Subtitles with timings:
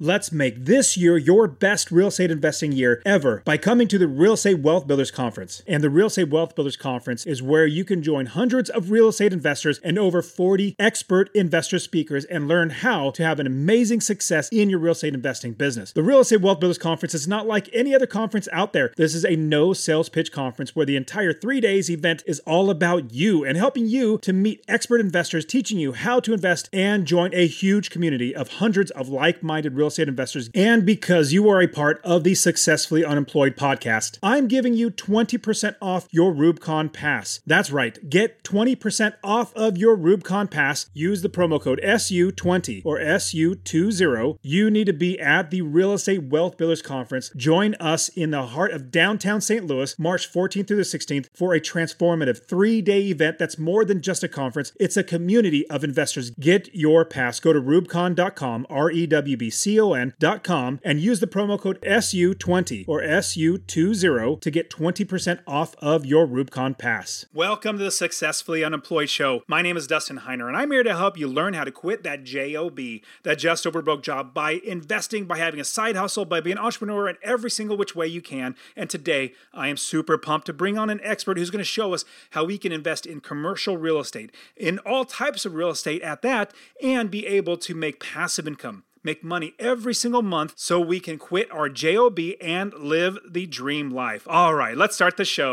[0.00, 4.08] Let's make this year your best real estate investing year ever by coming to the
[4.08, 5.62] Real Estate Wealth Builders Conference.
[5.68, 9.06] And the Real Estate Wealth Builders Conference is where you can join hundreds of real
[9.06, 14.00] estate investors and over 40 expert investor speakers and learn how to have an amazing
[14.00, 15.92] success in your real estate investing business.
[15.92, 18.92] The Real Estate Wealth Builders Conference is not like any other conference out there.
[18.96, 22.68] This is a no sales pitch conference where the entire three days event is all
[22.68, 27.06] about you and helping you to meet expert investors, teaching you how to invest and
[27.06, 31.34] join a huge community of hundreds of like minded real real estate investors, and because
[31.34, 36.32] you are a part of the Successfully Unemployed podcast, I'm giving you 20% off your
[36.32, 37.40] REWBCON Pass.
[37.46, 40.88] That's right, get 20% off of your REWBCON Pass.
[40.94, 44.38] Use the promo code SU20 or SU20.
[44.40, 47.30] You need to be at the Real Estate Wealth Builders Conference.
[47.36, 49.66] Join us in the heart of downtown St.
[49.66, 54.00] Louis, March 14th through the 16th, for a transformative three day event that's more than
[54.00, 56.30] just a conference, it's a community of investors.
[56.30, 57.38] Get your pass.
[57.38, 62.84] Go to rewbcon.com, R E W B C con.com and use the promo code SU20
[62.86, 67.26] or SU20 to get 20% off of your REWBCON Pass.
[67.32, 69.42] Welcome to the Successfully Unemployed Show.
[69.46, 72.02] My name is Dustin Heiner, and I'm here to help you learn how to quit
[72.02, 72.78] that JOB,
[73.22, 76.64] that just over broke job, by investing, by having a side hustle, by being an
[76.64, 78.54] entrepreneur in every single which way you can.
[78.76, 81.94] And today, I am super pumped to bring on an expert who's going to show
[81.94, 86.02] us how we can invest in commercial real estate, in all types of real estate
[86.02, 90.80] at that, and be able to make passive income make money every single month so
[90.80, 94.26] we can quit our JOB and live the dream life.
[94.28, 95.52] All right, let's start the show.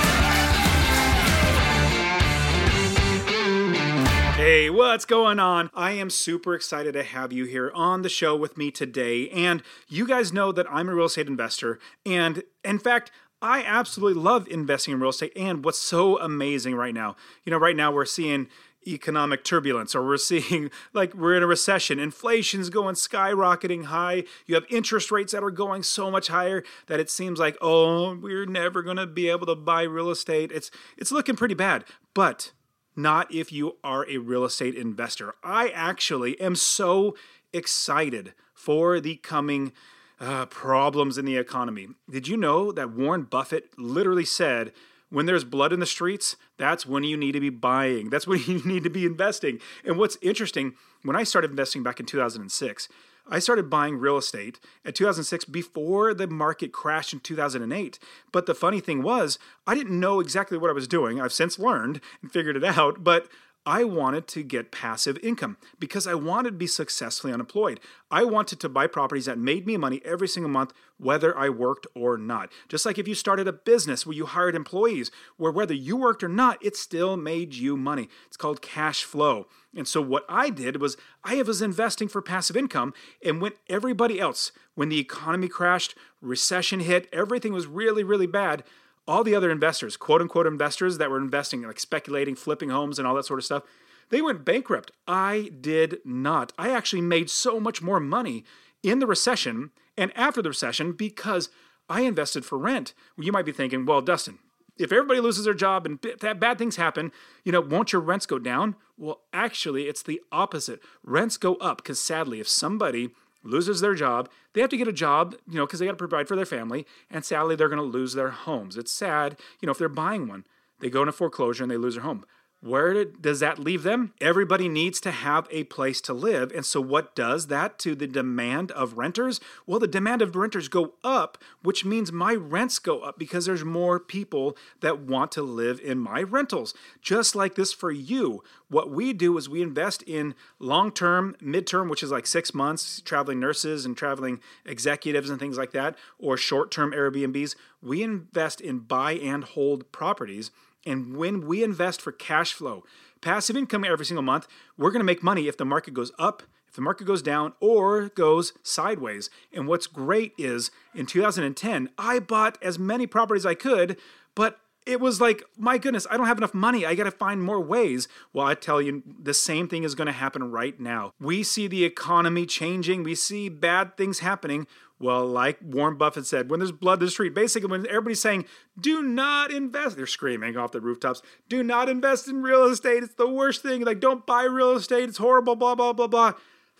[4.41, 5.69] Hey, what's going on?
[5.71, 9.29] I am super excited to have you here on the show with me today.
[9.29, 11.77] And you guys know that I'm a real estate investor.
[12.07, 15.33] And in fact, I absolutely love investing in real estate.
[15.35, 18.47] And what's so amazing right now, you know, right now we're seeing
[18.87, 24.55] economic turbulence or we're seeing like we're in a recession inflation's going skyrocketing high you
[24.55, 28.47] have interest rates that are going so much higher that it seems like oh we're
[28.47, 31.85] never going to be able to buy real estate it's it's looking pretty bad
[32.15, 32.53] but
[32.95, 35.35] not if you are a real estate investor.
[35.43, 37.15] I actually am so
[37.53, 39.71] excited for the coming
[40.19, 41.87] uh, problems in the economy.
[42.09, 44.71] Did you know that Warren Buffett literally said,
[45.09, 48.09] when there's blood in the streets, that's when you need to be buying.
[48.09, 49.59] That's when you need to be investing.
[49.83, 50.73] And what's interesting,
[51.03, 52.87] when I started investing back in 2006,
[53.27, 57.99] I started buying real estate at 2006 before the market crashed in 2008.
[58.31, 61.19] But the funny thing was, I didn't know exactly what I was doing.
[61.19, 63.27] I've since learned and figured it out, but
[63.65, 67.79] I wanted to get passive income because I wanted to be successfully unemployed.
[68.09, 71.85] I wanted to buy properties that made me money every single month, whether I worked
[71.95, 72.51] or not.
[72.69, 76.23] Just like if you started a business where you hired employees, where whether you worked
[76.23, 78.09] or not, it still made you money.
[78.25, 79.47] It's called cash flow.
[79.75, 82.93] And so what I did was I was investing for passive income.
[83.23, 88.63] And when everybody else, when the economy crashed, recession hit, everything was really, really bad,
[89.07, 93.07] all the other investors, quote unquote investors that were investing, like speculating, flipping homes, and
[93.07, 93.63] all that sort of stuff,
[94.09, 94.91] they went bankrupt.
[95.07, 96.53] I did not.
[96.57, 98.43] I actually made so much more money
[98.83, 101.49] in the recession and after the recession because
[101.89, 102.93] I invested for rent.
[103.17, 104.39] You might be thinking, well, Dustin,
[104.77, 107.11] if everybody loses their job and bad things happen,
[107.43, 108.75] you know, won't your rents go down?
[108.97, 110.81] Well, actually, it's the opposite.
[111.03, 113.11] Rents go up because sadly, if somebody
[113.43, 114.29] loses their job.
[114.53, 116.45] They have to get a job, you know, because they got to provide for their
[116.45, 116.85] family.
[117.09, 118.77] And sadly, they're going to lose their homes.
[118.77, 120.45] It's sad, you know, if they're buying one,
[120.79, 122.25] they go into foreclosure and they lose their home.
[122.63, 124.13] Where did, does that leave them?
[124.21, 126.51] Everybody needs to have a place to live.
[126.51, 129.39] And so, what does that to the demand of renters?
[129.65, 133.65] Well, the demand of renters go up, which means my rents go up because there's
[133.65, 136.75] more people that want to live in my rentals.
[137.01, 141.65] Just like this for you, what we do is we invest in long term, mid
[141.65, 145.95] term, which is like six months, traveling nurses and traveling executives and things like that,
[146.19, 147.55] or short term Airbnbs.
[147.81, 150.51] We invest in buy and hold properties
[150.85, 152.83] and when we invest for cash flow,
[153.21, 154.47] passive income every single month,
[154.77, 157.53] we're going to make money if the market goes up, if the market goes down,
[157.59, 159.29] or goes sideways.
[159.53, 163.97] And what's great is in 2010, I bought as many properties as I could,
[164.35, 166.85] but it was like, my goodness, I don't have enough money.
[166.85, 168.07] I got to find more ways.
[168.33, 171.13] Well, I tell you, the same thing is going to happen right now.
[171.19, 174.67] We see the economy changing, we see bad things happening.
[174.99, 178.45] Well, like Warren Buffett said, when there's blood in the street, basically when everybody's saying,
[178.79, 183.01] do not invest, they're screaming off the rooftops, do not invest in real estate.
[183.01, 183.83] It's the worst thing.
[183.83, 185.09] Like, don't buy real estate.
[185.09, 186.33] It's horrible, blah, blah, blah, blah.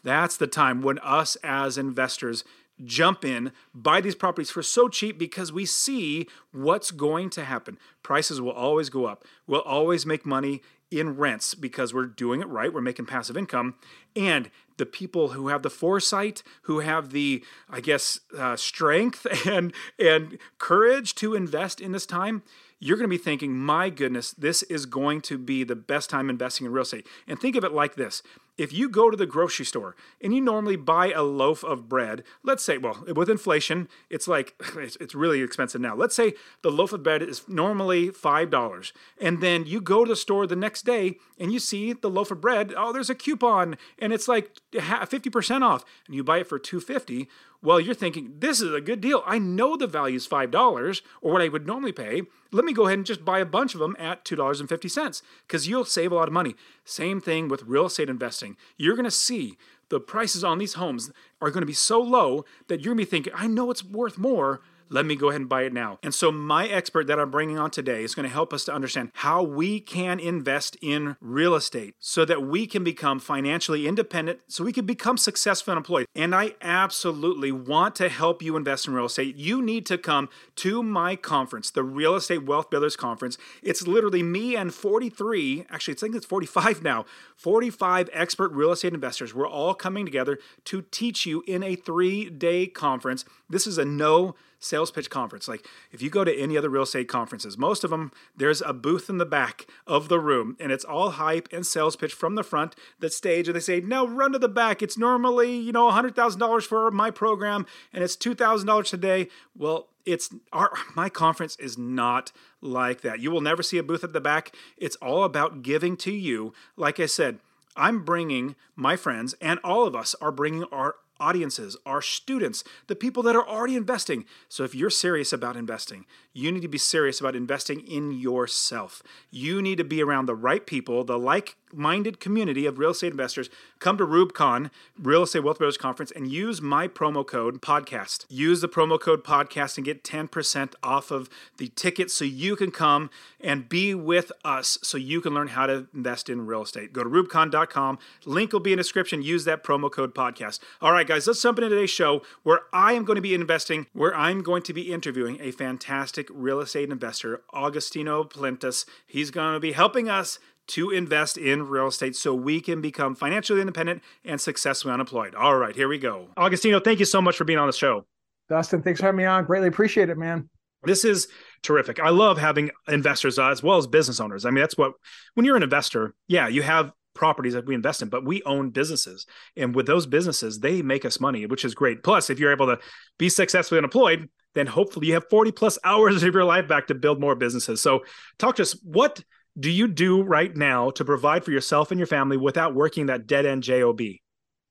[0.03, 2.43] That's the time when us as investors
[2.85, 7.77] jump in, buy these properties for so cheap because we see what's going to happen.
[8.03, 9.25] Prices will always go up.
[9.47, 10.61] We'll always make money
[10.91, 12.73] in rents because we're doing it right.
[12.73, 13.75] We're making passive income.
[14.15, 19.73] And the people who have the foresight, who have the, I guess, uh, strength and
[19.97, 22.43] and courage to invest in this time,
[22.79, 26.29] you're going to be thinking, my goodness, this is going to be the best time
[26.29, 27.07] investing in real estate.
[27.27, 28.21] And think of it like this
[28.57, 32.23] if you go to the grocery store and you normally buy a loaf of bread,
[32.43, 35.95] let's say, well, with inflation, it's like, it's, it's really expensive now.
[35.95, 38.91] Let's say the loaf of bread is normally $5.
[39.19, 42.31] And then you go to the store the next day and you see the loaf
[42.31, 45.83] of bread, oh, there's a coupon and it's like 50% off.
[46.05, 47.27] And you buy it for 250
[47.63, 49.23] well, you're thinking, this is a good deal.
[49.25, 52.23] I know the value is $5 or what I would normally pay.
[52.51, 55.85] Let me go ahead and just buy a bunch of them at $2.50 because you'll
[55.85, 56.55] save a lot of money.
[56.85, 58.57] Same thing with real estate investing.
[58.77, 59.57] You're going to see
[59.89, 63.09] the prices on these homes are going to be so low that you're going to
[63.09, 64.61] be thinking, I know it's worth more,
[64.91, 65.97] let me go ahead and buy it now.
[66.03, 68.73] And so, my expert that I'm bringing on today is going to help us to
[68.73, 74.39] understand how we can invest in real estate so that we can become financially independent,
[74.47, 76.07] so we can become successful and employed.
[76.13, 79.37] And I absolutely want to help you invest in real estate.
[79.37, 83.37] You need to come to my conference, the Real Estate Wealth Builders Conference.
[83.63, 87.05] It's literally me and 43, actually, I think it's 45 now,
[87.37, 89.33] 45 expert real estate investors.
[89.33, 93.23] We're all coming together to teach you in a three day conference.
[93.49, 95.49] This is a no sales pitch conference.
[95.49, 98.71] Like if you go to any other real estate conferences, most of them, there's a
[98.71, 102.35] booth in the back of the room and it's all hype and sales pitch from
[102.35, 104.81] the front, the stage, and they say, now run to the back.
[104.81, 109.27] It's normally, you know, $100,000 for my program and it's $2,000 today.
[109.57, 113.19] Well, it's our my conference is not like that.
[113.19, 114.55] You will never see a booth at the back.
[114.77, 116.53] It's all about giving to you.
[116.75, 117.39] Like I said,
[117.75, 122.95] I'm bringing my friends and all of us are bringing our audiences, our students, the
[122.95, 124.25] people that are already investing.
[124.49, 129.03] So if you're serious about investing, you need to be serious about investing in yourself.
[129.29, 133.11] You need to be around the right people, the like minded community of real estate
[133.11, 133.49] investors.
[133.79, 134.69] Come to REWBCON,
[134.99, 138.25] Real Estate Wealth Builders Conference, and use my promo code podcast.
[138.29, 142.71] Use the promo code podcast and get 10% off of the ticket so you can
[142.71, 146.93] come and be with us so you can learn how to invest in real estate.
[146.93, 147.99] Go to rewbcon.com.
[148.25, 149.21] Link will be in the description.
[149.21, 150.59] Use that promo code podcast.
[150.81, 153.87] All right, guys, let's jump into today's show where I am going to be investing,
[153.93, 158.85] where I'm going to be interviewing a fantastic fantastic real estate investor, Agostino Pintus.
[159.07, 163.15] He's going to be helping us to invest in real estate so we can become
[163.15, 165.35] financially independent and successfully unemployed.
[165.35, 166.27] All right, here we go.
[166.37, 168.05] Augustino, thank you so much for being on the show.
[168.49, 169.45] Dustin, thanks for having me on.
[169.45, 170.49] Greatly appreciate it, man.
[170.83, 171.27] This is
[171.61, 171.99] terrific.
[171.99, 174.45] I love having investors uh, as well as business owners.
[174.45, 174.93] I mean, that's what,
[175.35, 178.69] when you're an investor, yeah, you have properties that we invest in, but we own
[178.71, 179.25] businesses.
[179.55, 182.03] And with those businesses, they make us money, which is great.
[182.03, 182.79] Plus, if you're able to
[183.19, 186.95] be successfully unemployed, then hopefully you have 40 plus hours of your life back to
[186.95, 187.81] build more businesses.
[187.81, 188.03] So,
[188.37, 188.73] talk to us.
[188.83, 189.23] What
[189.59, 193.27] do you do right now to provide for yourself and your family without working that
[193.27, 193.99] dead end job?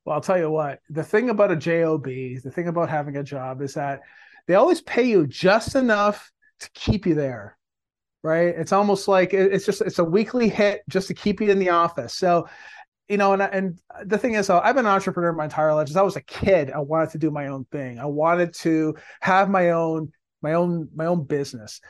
[0.05, 0.81] Well, I'll tell you what.
[0.89, 4.01] The thing about a job, the thing about having a job, is that
[4.47, 7.57] they always pay you just enough to keep you there
[8.23, 11.59] right it's almost like it's just it's a weekly hit just to keep you in
[11.59, 12.47] the office so
[13.11, 15.89] you know, and and the thing is, I've been an entrepreneur my entire life.
[15.89, 17.99] Since I was a kid, I wanted to do my own thing.
[17.99, 20.13] I wanted to have my own
[20.43, 21.81] my own my own business.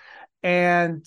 [0.43, 1.05] And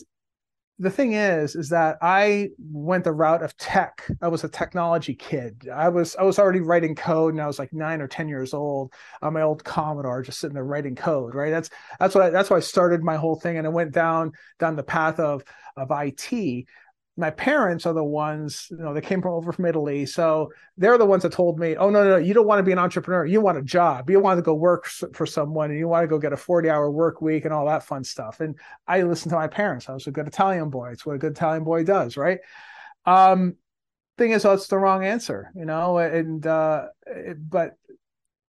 [0.78, 4.08] the thing is, is that I went the route of tech.
[4.22, 5.68] I was a technology kid.
[5.74, 8.54] I was I was already writing code, and I was like nine or ten years
[8.54, 8.94] old
[9.24, 11.34] on my old Commodore, just sitting there writing code.
[11.34, 11.50] Right.
[11.50, 14.34] That's that's what I, that's why I started my whole thing, and I went down
[14.60, 15.44] down the path of
[15.76, 16.66] of IT
[17.16, 20.06] my parents are the ones you know they came from over from italy.
[20.06, 22.64] So they're the ones that told me oh no no, no you don't want to
[22.64, 23.26] be an entrepreneur.
[23.26, 24.10] You want a job.
[24.10, 26.70] You want to go work for someone and you want to go get a 40
[26.70, 28.40] hour work week and all that fun stuff.
[28.40, 28.56] And
[28.88, 29.90] i listened to my parents.
[29.90, 30.90] I was a good italian boy.
[30.92, 32.40] It's what a good italian boy does right?
[33.06, 33.56] Um
[34.18, 36.00] thing is oh, it's the wrong answer you know?
[36.00, 37.76] And uh it, but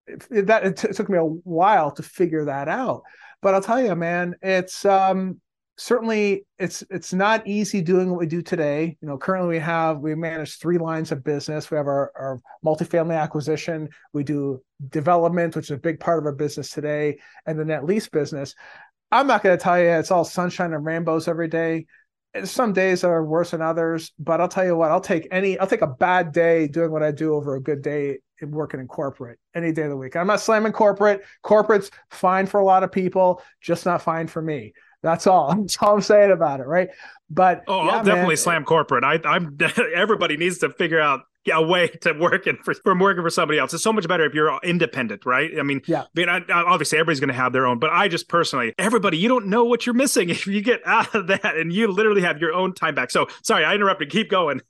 [0.07, 3.03] it, that it, t- it took me a while to figure that out.
[3.43, 5.39] But i'll tell you man it's um
[5.77, 9.99] certainly it's it's not easy doing what we do today you know currently we have
[9.99, 15.53] we manage three lines of business we have our, our multifamily acquisition we do development
[15.53, 18.55] which is a big part of our business today and the net lease business
[19.11, 21.85] I'm not going to tell you it's all sunshine and rainbows every day.
[22.43, 25.67] Some days are worse than others, but I'll tell you what, I'll take any, I'll
[25.67, 29.39] take a bad day doing what I do over a good day working in corporate
[29.55, 30.17] any day of the week.
[30.17, 31.23] I'm not slamming corporate.
[31.43, 34.73] Corporate's fine for a lot of people, just not fine for me.
[35.05, 35.55] That's all.
[35.61, 36.89] That's all I'm saying about it, right?
[37.29, 38.37] But oh, yeah, I'll definitely man.
[38.37, 39.03] slam corporate.
[39.03, 39.57] I, I'm
[39.95, 41.21] everybody needs to figure out
[41.53, 43.73] a way to working for from working for somebody else.
[43.73, 45.51] It's so much better if you're independent, right?
[45.59, 46.01] I mean, yeah.
[46.01, 49.17] I mean, I, obviously everybody's going to have their own, but I just personally, everybody,
[49.17, 52.21] you don't know what you're missing if you get out of that and you literally
[52.21, 53.11] have your own time back.
[53.11, 54.09] So sorry, I interrupted.
[54.09, 54.61] Keep going.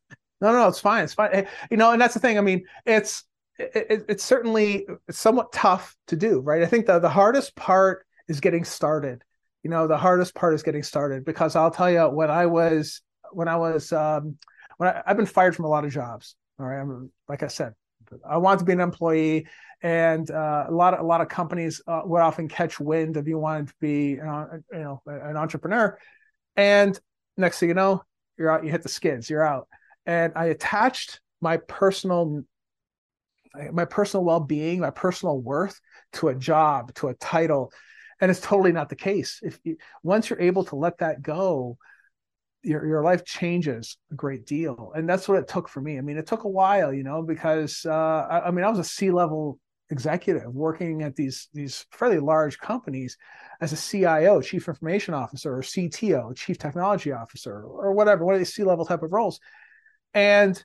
[0.41, 1.05] No, no, it's fine.
[1.05, 1.47] It's fine.
[1.71, 2.37] You know, and that's the thing.
[2.37, 3.23] I mean, it's
[3.57, 6.61] it, it's certainly somewhat tough to do, right?
[6.61, 9.23] I think the the hardest part is getting started
[9.65, 13.01] you know the hardest part is getting started because i'll tell you when i was
[13.31, 14.37] when i was um
[14.77, 16.79] when I, i've been fired from a lot of jobs all right?
[16.79, 17.73] I'm like i said
[18.29, 19.47] i want to be an employee
[19.81, 23.27] and uh, a lot of a lot of companies uh, would often catch wind of
[23.27, 25.97] you wanting to be you you know an entrepreneur.
[26.55, 26.97] And
[27.35, 28.03] next thing you know
[28.37, 29.67] you're out you hit the skids you're out.
[30.05, 32.43] And i attached my personal
[33.71, 35.79] my personal well-being my personal worth
[36.13, 37.71] to a job to a title
[38.21, 39.39] and it's totally not the case.
[39.43, 41.77] If you, once you're able to let that go
[42.65, 44.91] your, your life changes a great deal.
[44.95, 45.97] And that's what it took for me.
[45.97, 48.79] I mean it took a while you know because uh, I, I, mean i was
[48.79, 49.59] a c-level
[49.91, 53.17] executive working at these these fairly large companies
[53.61, 58.39] as a cio chief information officer or cto chief technology officer or whatever one of
[58.39, 59.39] these c-level type of roles.
[60.13, 60.61] And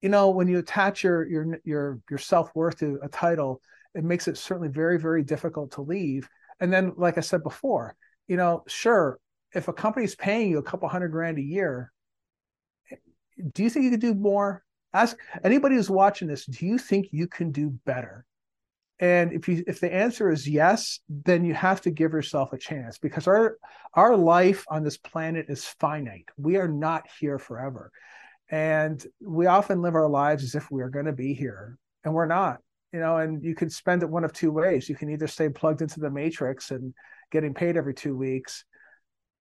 [0.00, 3.60] you know when you attach your your your your self-worth to a title
[3.94, 6.28] it makes it certainly very very difficult to leave
[6.62, 7.96] and then, like I said before,
[8.28, 9.18] you know, sure,
[9.52, 11.92] if a company's paying you a couple hundred grand a year,
[13.52, 14.62] do you think you could do more?
[14.94, 18.24] Ask anybody who's watching this, do you think you can do better?
[19.00, 22.58] And if you if the answer is yes, then you have to give yourself a
[22.58, 23.56] chance because our
[23.94, 26.28] our life on this planet is finite.
[26.36, 27.90] We are not here forever.
[28.48, 32.14] And we often live our lives as if we are going to be here, and
[32.14, 32.60] we're not
[32.92, 34.88] you know, and you can spend it one of two ways.
[34.88, 36.92] You can either stay plugged into the matrix and
[37.30, 38.64] getting paid every two weeks,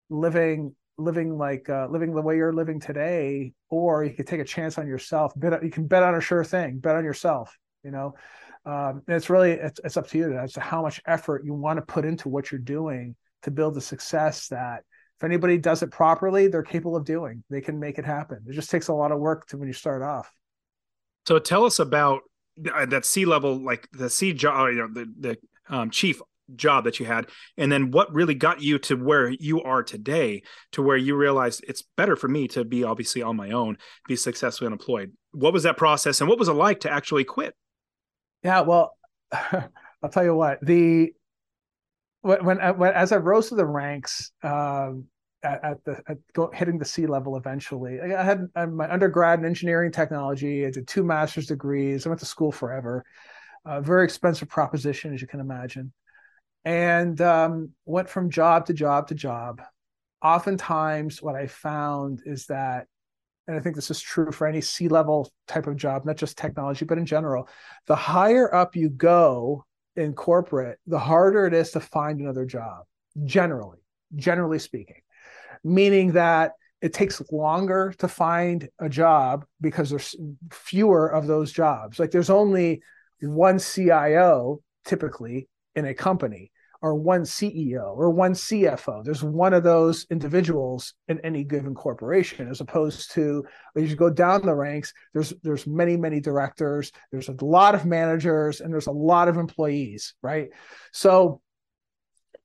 [0.10, 4.46] living living like uh, living the way you're living today, or you can take a
[4.46, 5.34] chance on yourself.
[5.36, 6.79] Bet you can bet on a sure thing.
[6.79, 7.58] Bet on yourself.
[7.84, 8.13] You know,
[8.65, 11.77] um, it's really it's, it's up to you as to how much effort you want
[11.77, 14.84] to put into what you're doing to build the success that
[15.17, 17.43] if anybody does it properly, they're capable of doing.
[17.50, 18.39] They can make it happen.
[18.48, 20.31] It just takes a lot of work to when you start off.
[21.27, 22.22] So tell us about
[22.74, 25.38] uh, that C level, like the C job, you know, the the
[25.70, 26.22] um, chief
[26.55, 27.27] job that you had,
[27.58, 30.43] and then what really got you to where you are today,
[30.74, 33.77] to where you realized it's better for me to be obviously on my own,
[34.08, 35.12] be successfully unemployed.
[35.31, 37.55] What was that process, and what was it like to actually quit?
[38.43, 38.96] Yeah, well,
[39.31, 41.13] I'll tell you what the
[42.22, 45.05] when, when, when as I rose to the ranks, um,
[45.43, 48.00] at, at the at go, hitting the C level eventually.
[48.01, 50.65] I had, I had my undergrad in engineering technology.
[50.65, 52.05] I did two master's degrees.
[52.05, 53.03] I went to school forever.
[53.65, 55.93] A very expensive proposition, as you can imagine,
[56.65, 59.62] and um, went from job to job to job.
[60.24, 62.88] Oftentimes, what I found is that,
[63.48, 66.38] and I think this is true for any C level type of job, not just
[66.38, 67.48] technology, but in general,
[67.86, 69.63] the higher up you go
[69.95, 72.86] in corporate, the harder it is to find another job.
[73.25, 73.79] Generally,
[74.15, 75.01] generally speaking
[75.63, 80.15] meaning that it takes longer to find a job because there's
[80.51, 81.99] fewer of those jobs.
[81.99, 82.81] Like there's only
[83.21, 86.51] one CIO typically in a company,
[86.81, 89.03] or one CEO, or one CFO.
[89.03, 94.09] There's one of those individuals in any given corporation, as opposed to as you go
[94.09, 98.87] down the ranks, there's there's many many directors, there's a lot of managers, and there's
[98.87, 100.49] a lot of employees, right?
[100.91, 101.41] So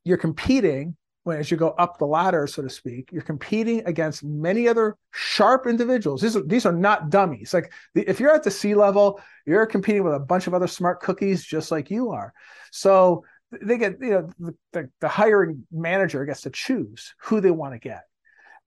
[0.05, 0.97] you're competing
[1.27, 4.97] when as you go up the ladder, so to speak, you're competing against many other
[5.11, 6.21] sharp individuals.
[6.21, 7.53] These are, these are not dummies.
[7.53, 10.69] Like the, if you're at the C level, you're competing with a bunch of other
[10.69, 12.33] smart cookies just like you are.
[12.71, 13.25] So
[13.61, 17.75] they get, you know, the, the, the hiring manager gets to choose who they want
[17.75, 18.05] to get.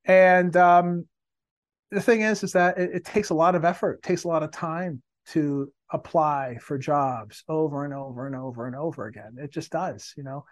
[0.03, 1.07] And um,
[1.91, 4.43] the thing is, is that it, it takes a lot of effort, takes a lot
[4.43, 9.37] of time to apply for jobs over and over and over and over again.
[9.37, 10.43] It just does, you know.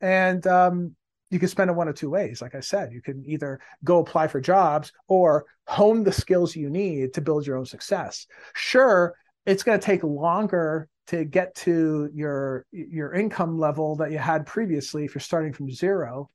[0.00, 0.94] And um,
[1.30, 2.40] you can spend it one of two ways.
[2.40, 6.70] Like I said, you can either go apply for jobs or hone the skills you
[6.70, 8.26] need to build your own success.
[8.54, 14.18] Sure, it's going to take longer to get to your your income level that you
[14.18, 16.30] had previously if you're starting from zero.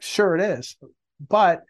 [0.00, 0.76] Sure, it is,
[1.28, 1.62] but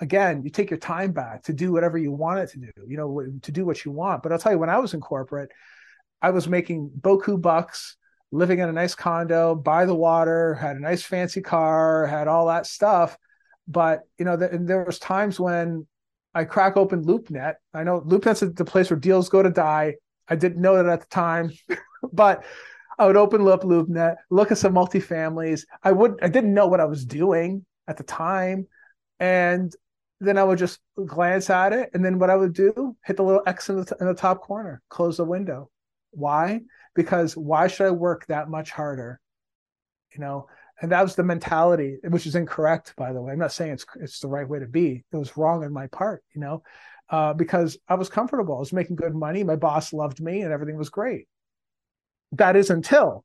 [0.00, 2.70] again, you take your time back to do whatever you want it to do.
[2.86, 4.22] You know, to do what you want.
[4.22, 5.50] But I'll tell you, when I was in corporate,
[6.22, 7.96] I was making boku bucks
[8.32, 12.46] living in a nice condo by the water, had a nice fancy car, had all
[12.46, 13.16] that stuff.
[13.66, 15.86] But you know, the, there was times when
[16.34, 17.54] I crack open LoopNet.
[17.74, 19.96] I know LoopNet's the place where deals go to die.
[20.28, 21.50] I didn't know that at the time,
[22.12, 22.44] but
[22.98, 25.64] I would open up LoopNet, look at some multifamilies.
[25.82, 28.68] I would I didn't know what I was doing at the time,
[29.18, 29.74] and
[30.20, 33.22] then I would just glance at it, and then what I would do, hit the
[33.22, 35.70] little X in the, in the top corner, close the window.
[36.10, 36.60] Why?
[36.94, 39.20] Because why should I work that much harder?
[40.12, 40.46] You know,
[40.80, 43.32] and that was the mentality, which is incorrect, by the way.
[43.32, 45.04] I'm not saying it's it's the right way to be.
[45.12, 46.62] It was wrong on my part, you know,
[47.10, 48.56] uh, because I was comfortable.
[48.56, 49.44] I was making good money.
[49.44, 51.28] My boss loved me, and everything was great.
[52.32, 53.24] That is until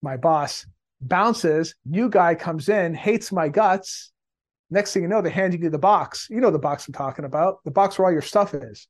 [0.00, 0.66] my boss
[1.00, 4.12] bounces, new guy comes in, hates my guts.
[4.70, 6.28] Next thing you know, they're handing you the box.
[6.30, 8.86] You know the box I'm talking about, the box where all your stuff is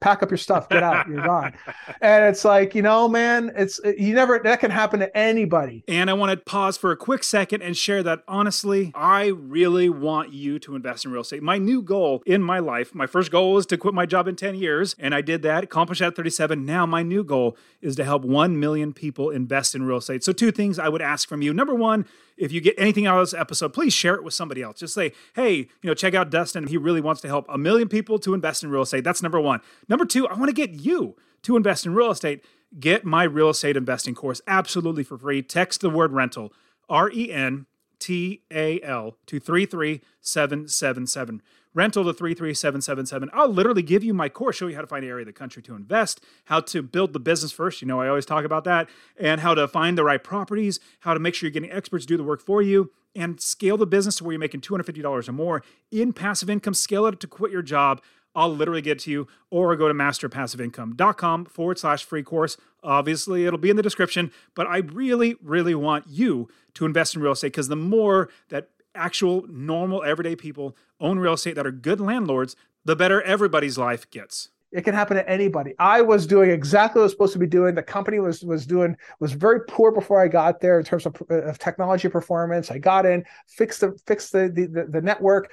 [0.00, 1.52] pack up your stuff, get out, you're gone.
[2.00, 5.84] And it's like, you know, man, it's you never that can happen to anybody.
[5.88, 9.88] And I want to pause for a quick second and share that honestly, I really
[9.88, 11.42] want you to invest in real estate.
[11.42, 14.36] My new goal in my life, my first goal was to quit my job in
[14.36, 16.64] 10 years, and I did that, accomplished that at 37.
[16.64, 20.22] Now my new goal is to help 1 million people invest in real estate.
[20.24, 21.54] So two things I would ask from you.
[21.54, 24.62] Number 1, if you get anything out of this episode, please share it with somebody
[24.62, 24.78] else.
[24.78, 26.66] Just say, hey, you know, check out Dustin.
[26.66, 29.04] He really wants to help a million people to invest in real estate.
[29.04, 29.60] That's number one.
[29.88, 32.44] Number two, I want to get you to invest in real estate.
[32.78, 35.42] Get my real estate investing course absolutely for free.
[35.42, 36.52] Text the word rental,
[36.88, 37.66] R E N
[37.98, 41.42] T A L, to 33777
[41.76, 43.30] rental to 33777.
[43.32, 45.32] I'll literally give you my course, show you how to find an area of the
[45.32, 47.82] country to invest, how to build the business first.
[47.82, 51.14] You know, I always talk about that, and how to find the right properties, how
[51.14, 53.86] to make sure you're getting experts to do the work for you, and scale the
[53.86, 56.74] business to where you're making $250 or more in passive income.
[56.74, 58.00] Scale it to quit your job.
[58.34, 62.58] I'll literally get to you, or go to masterpassiveincome.com forward slash free course.
[62.82, 67.22] Obviously, it'll be in the description, but I really, really want you to invest in
[67.22, 71.72] real estate because the more that actual, normal, everyday people own real estate that are
[71.72, 74.50] good landlords, the better everybody's life gets.
[74.72, 75.74] It can happen to anybody.
[75.78, 77.74] I was doing exactly what I was supposed to be doing.
[77.74, 81.16] The company was was doing was very poor before I got there in terms of,
[81.30, 82.70] of technology performance.
[82.70, 85.52] I got in, fixed the fixed the, the the network,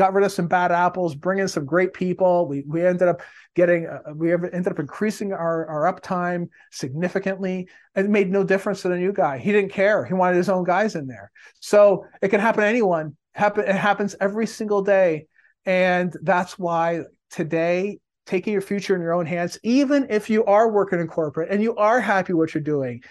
[0.00, 2.48] got rid of some bad apples, bring in some great people.
[2.48, 3.20] We we ended up
[3.54, 7.68] getting uh, we ended up increasing our our uptime significantly.
[7.94, 9.36] It made no difference to the new guy.
[9.36, 10.06] He didn't care.
[10.06, 11.30] He wanted his own guys in there.
[11.60, 13.14] So it can happen to anyone.
[13.32, 15.26] Happen it happens every single day,
[15.66, 20.72] and that's why today taking your future in your own hands, even if you are
[20.72, 23.02] working in corporate and you are happy what you're doing,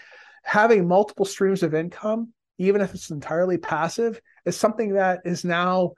[0.43, 5.91] having multiple streams of income, even if it's entirely passive, is something that is now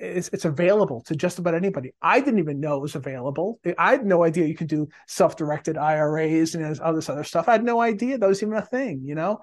[0.00, 1.92] it's, it's available to just about anybody.
[2.00, 3.60] I didn't even know it was available.
[3.78, 7.48] I had no idea you could do self-directed IRAs and all this other stuff.
[7.48, 9.40] I had no idea that was even a thing, you know.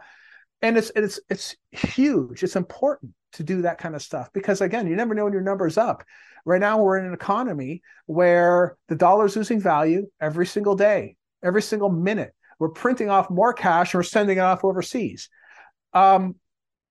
[0.61, 2.41] And it's it's it's huge.
[2.41, 5.43] It's important to do that kind of stuff because again, you never know when your
[5.43, 6.03] number's up.
[6.45, 11.61] Right now, we're in an economy where the dollar's losing value every single day, every
[11.61, 12.33] single minute.
[12.57, 15.29] We're printing off more cash and we're sending it off overseas.
[15.93, 16.35] Um,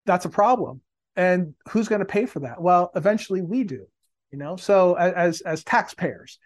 [0.05, 0.81] that's a problem
[1.17, 3.87] and who's going to pay for that well eventually we do
[4.31, 6.39] you know so as as taxpayers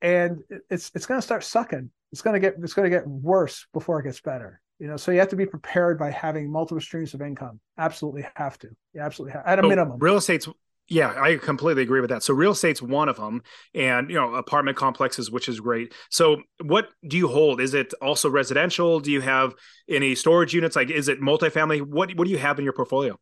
[0.00, 3.06] and it's it's going to start sucking it's going to get it's going to get
[3.06, 6.50] worse before it gets better you know so you have to be prepared by having
[6.50, 10.16] multiple streams of income absolutely have to you absolutely have, at a so minimum real
[10.16, 10.48] estate's
[10.88, 12.22] yeah, I completely agree with that.
[12.22, 13.42] So real estate's one of them,
[13.74, 15.94] and you know apartment complexes, which is great.
[16.10, 17.60] So what do you hold?
[17.60, 19.00] Is it also residential?
[19.00, 19.54] Do you have
[19.88, 20.76] any storage units?
[20.76, 21.82] Like, is it multifamily?
[21.82, 23.18] What what do you have in your portfolio?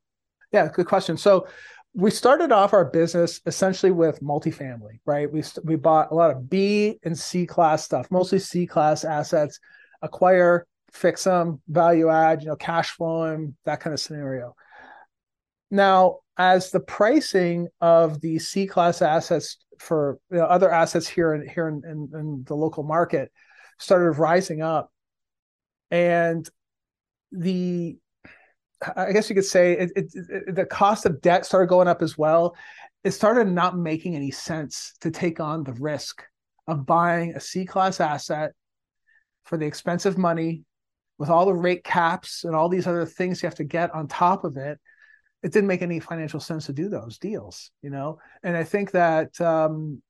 [0.52, 1.16] Yeah, good question.
[1.16, 1.46] So
[1.94, 5.30] we started off our business essentially with multifamily, right?
[5.30, 9.58] We we bought a lot of B and C class stuff, mostly C class assets,
[10.02, 14.54] acquire, fix them, value add, you know, cash flowing, that kind of scenario.
[15.70, 21.34] Now, as the pricing of the C class assets for you know, other assets here
[21.34, 23.32] in here in, in, in the local market
[23.78, 24.92] started rising up,
[25.90, 26.48] and
[27.32, 27.96] the
[28.96, 32.02] I guess you could say it, it, it, the cost of debt started going up
[32.02, 32.56] as well.
[33.04, 36.22] It started not making any sense to take on the risk
[36.66, 38.52] of buying a C class asset
[39.44, 40.64] for the expensive money
[41.18, 44.08] with all the rate caps and all these other things you have to get on
[44.08, 44.78] top of it.
[45.42, 48.18] It didn't make any financial sense to do those deals, you know.
[48.42, 50.02] And I think that um,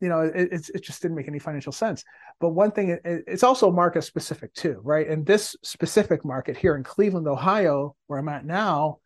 [0.00, 2.04] you know it, it just didn't make any financial sense
[2.40, 6.76] but one thing it, it's also market specific too right and this specific market here
[6.76, 8.98] in cleveland ohio where i'm at now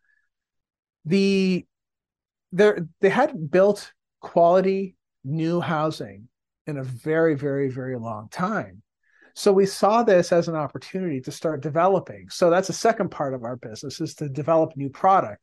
[1.05, 1.65] the
[2.51, 6.27] there they had built quality new housing
[6.67, 8.81] in a very very very long time
[9.33, 12.29] So we saw this as an opportunity to start developing.
[12.29, 15.41] So that's the second part of our business is to develop new product.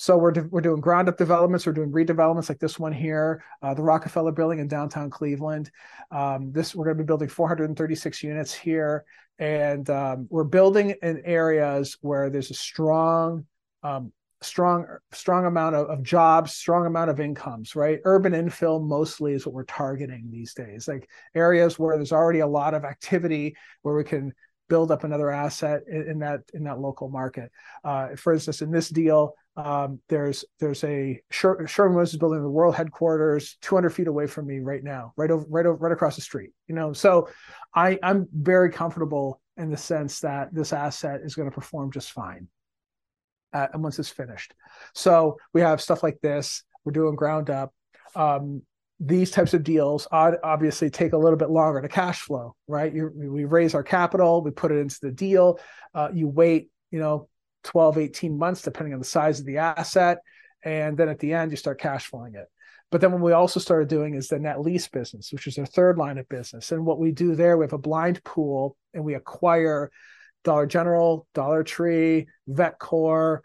[0.00, 1.66] So we're de- we're doing ground up developments.
[1.66, 5.70] We're doing redevelopments like this one here, uh, the Rockefeller Building in downtown Cleveland.
[6.10, 9.04] Um, this we're going to be building 436 units here,
[9.38, 13.44] and um, we're building in areas where there's a strong
[13.82, 14.10] um,
[14.40, 19.44] strong strong amount of, of, jobs strong amount of incomes right urban infill mostly is
[19.44, 23.94] what we're targeting these days like areas where there's already a lot of activity where
[23.94, 24.32] we can
[24.70, 27.52] build up another asset in, in that in that local market
[27.84, 33.56] uh, for instance in this deal um, there's there's a Sherwin-Williams building the world headquarters
[33.62, 36.50] 200 feet away from me right now right over right over right across the street
[36.68, 37.28] you know so
[37.74, 42.12] i i'm very comfortable in the sense that this asset is going to perform just
[42.12, 42.48] fine
[43.52, 44.54] uh, and once it's finished.
[44.94, 46.62] So we have stuff like this.
[46.84, 47.72] We're doing ground up.
[48.14, 48.62] Um,
[48.98, 52.94] these types of deals obviously take a little bit longer to cash flow, right?
[52.94, 55.58] You, we raise our capital, we put it into the deal.
[55.94, 57.28] Uh, you wait, you know,
[57.64, 60.18] 12, 18 months, depending on the size of the asset.
[60.64, 62.46] And then at the end, you start cash flowing it.
[62.90, 65.66] But then what we also started doing is the net lease business, which is our
[65.66, 66.72] third line of business.
[66.72, 69.90] And what we do there, we have a blind pool and we acquire
[70.42, 73.40] Dollar General, Dollar Tree, Vetcor,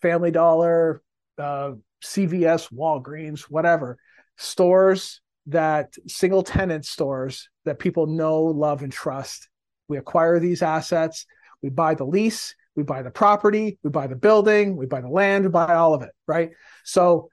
[0.00, 1.02] Family Dollar,
[1.38, 3.98] uh, CVS, Walgreens, whatever
[4.36, 9.48] stores that single tenant stores that people know, love, and trust.
[9.88, 11.26] We acquire these assets,
[11.62, 15.08] we buy the lease, we buy the property, we buy the building, we buy the
[15.08, 16.50] land, we buy all of it, right?
[16.84, 17.28] So,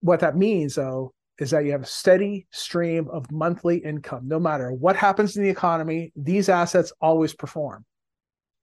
[0.00, 4.28] what that means though is that you have a steady stream of monthly income.
[4.28, 7.84] No matter what happens in the economy, these assets always perform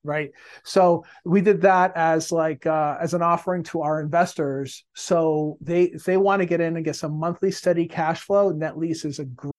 [0.03, 0.31] right
[0.63, 5.83] so we did that as like uh, as an offering to our investors so they
[5.83, 9.03] if they want to get in and get some monthly steady cash flow net lease
[9.03, 9.58] is a great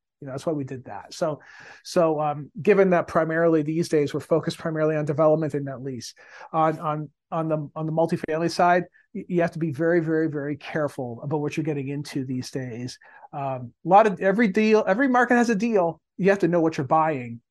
[0.21, 1.13] you know that's why we did that.
[1.13, 1.41] So
[1.83, 6.13] so um, given that primarily these days we're focused primarily on development and net lease
[6.53, 10.55] on on on the on the multifamily side you have to be very very very
[10.55, 12.99] careful about what you're getting into these days.
[13.33, 15.99] Um, a lot of every deal every market has a deal.
[16.17, 17.41] You have to know what you're buying.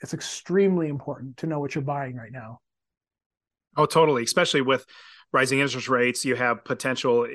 [0.00, 2.60] It's extremely important to know what you're buying right now.
[3.76, 4.84] Oh totally especially with
[5.32, 7.26] rising interest rates you have potential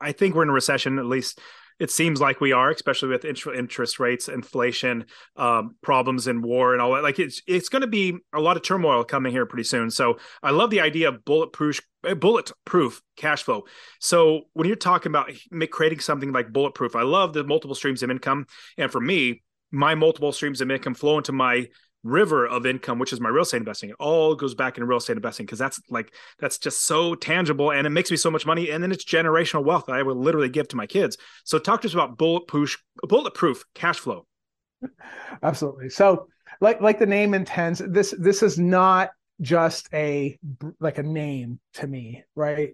[0.00, 1.40] i think we're in a recession at least
[1.78, 6.82] it seems like we are, especially with interest rates, inflation, um, problems in war, and
[6.82, 7.02] all that.
[7.02, 9.90] Like it's it's going to be a lot of turmoil coming here pretty soon.
[9.90, 13.64] So I love the idea of bulletproof eh, bulletproof cash flow.
[14.00, 15.30] So when you're talking about
[15.70, 19.94] creating something like bulletproof, I love the multiple streams of income, and for me, my
[19.94, 21.68] multiple streams of income flow into my
[22.04, 23.90] river of income, which is my real estate investing.
[23.90, 27.72] It all goes back into real estate investing because that's like that's just so tangible
[27.72, 28.70] and it makes me so much money.
[28.70, 31.16] And then it's generational wealth that I would literally give to my kids.
[31.44, 34.26] So talk to us about bulletproof bulletproof cash flow.
[35.42, 35.90] Absolutely.
[35.90, 36.28] So
[36.60, 40.38] like like the name intends, this this is not just a
[40.80, 42.70] like a name to me, right?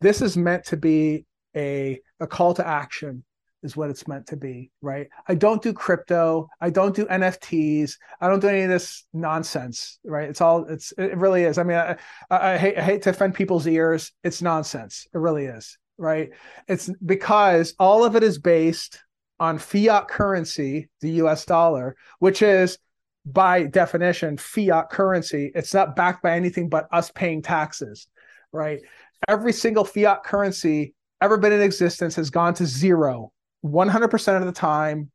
[0.00, 3.24] This is meant to be a a call to action
[3.62, 5.08] is what it's meant to be, right?
[5.28, 6.48] I don't do crypto.
[6.60, 7.92] I don't do NFTs.
[8.20, 10.28] I don't do any of this nonsense, right?
[10.28, 11.58] It's all it's it really is.
[11.58, 11.96] I mean, I,
[12.30, 14.12] I, I, hate, I hate to offend people's ears.
[14.24, 15.06] It's nonsense.
[15.12, 16.30] It really is, right?
[16.68, 18.98] It's because all of it is based
[19.38, 21.44] on fiat currency, the U.S.
[21.44, 22.78] dollar, which is
[23.26, 25.52] by definition fiat currency.
[25.54, 28.06] It's not backed by anything but us paying taxes,
[28.52, 28.80] right?
[29.28, 33.32] Every single fiat currency ever been in existence has gone to zero
[33.64, 35.10] 100% of the time,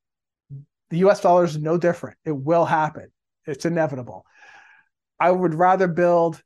[0.89, 2.17] the US dollar is no different.
[2.25, 3.11] It will happen,
[3.45, 4.25] it's inevitable.
[5.19, 6.41] I would rather build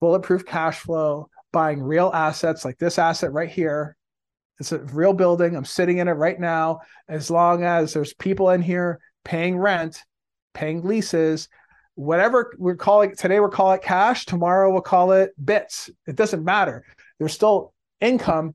[0.00, 3.96] bulletproof cash flow, buying real assets like this asset right here.
[4.60, 5.56] It's a real building.
[5.56, 6.80] I'm sitting in it right now.
[7.08, 10.02] As long as there's people in here paying rent,
[10.54, 11.48] paying leases,
[11.94, 14.26] whatever we're calling today, we're calling it cash.
[14.26, 15.90] Tomorrow, we'll call it bits.
[16.06, 16.84] It doesn't matter.
[17.18, 18.54] There's still income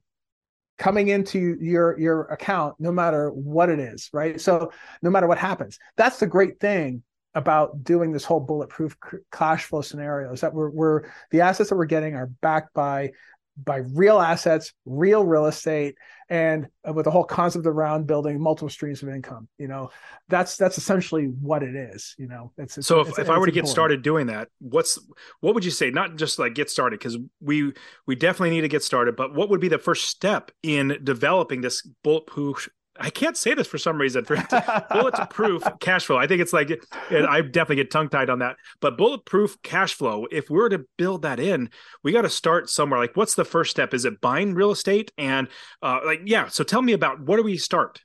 [0.77, 4.39] coming into your your account no matter what it is right?
[4.39, 5.79] So no matter what happens.
[5.97, 7.03] That's the great thing
[7.35, 8.95] about doing this whole bulletproof
[9.31, 13.11] cash flow scenario is that we're, we're the assets that we're getting are backed by
[13.57, 15.95] by real assets, real real estate,
[16.29, 19.47] and uh, with the whole concept around building multiple streams of income.
[19.57, 19.91] You know,
[20.29, 22.15] that's that's essentially what it is.
[22.17, 24.49] You know, it's, it's so if, it's, if I were to get started doing that,
[24.59, 24.99] what's
[25.41, 25.91] what would you say?
[25.91, 27.73] Not just like get started because we
[28.07, 31.61] we definitely need to get started, but what would be the first step in developing
[31.61, 34.23] this bulletproof I can't say this for some reason.
[34.91, 36.69] Bulletproof cash flow, I think it's like
[37.11, 38.57] I definitely get tongue tied on that.
[38.81, 41.69] But bulletproof cash flow, if we were to build that in,
[42.03, 42.99] we got to start somewhere.
[42.99, 43.93] Like, what's the first step?
[43.93, 45.11] Is it buying real estate?
[45.17, 45.47] And
[45.81, 46.49] uh, like, yeah.
[46.49, 47.99] So tell me about where do we start?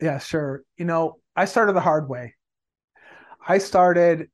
[0.00, 0.62] Yeah, sure.
[0.78, 2.34] You know, I started the hard way.
[3.46, 4.30] I started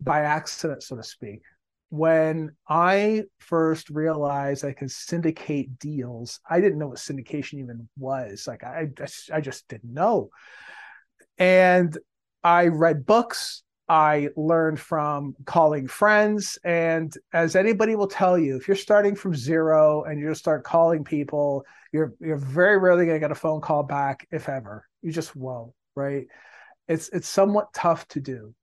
[0.00, 1.42] by accident, so to speak
[1.90, 8.46] when I first realized I could syndicate deals, I didn't know what syndication even was.
[8.46, 8.88] Like I,
[9.32, 10.30] I just didn't know.
[11.38, 11.96] And
[12.42, 13.62] I read books.
[13.88, 16.58] I learned from calling friends.
[16.64, 20.64] And as anybody will tell you, if you're starting from zero and you just start
[20.64, 24.86] calling people, you're you're very rarely going to get a phone call back, if ever.
[25.02, 26.26] You just won't, right?
[26.88, 28.54] It's it's somewhat tough to do.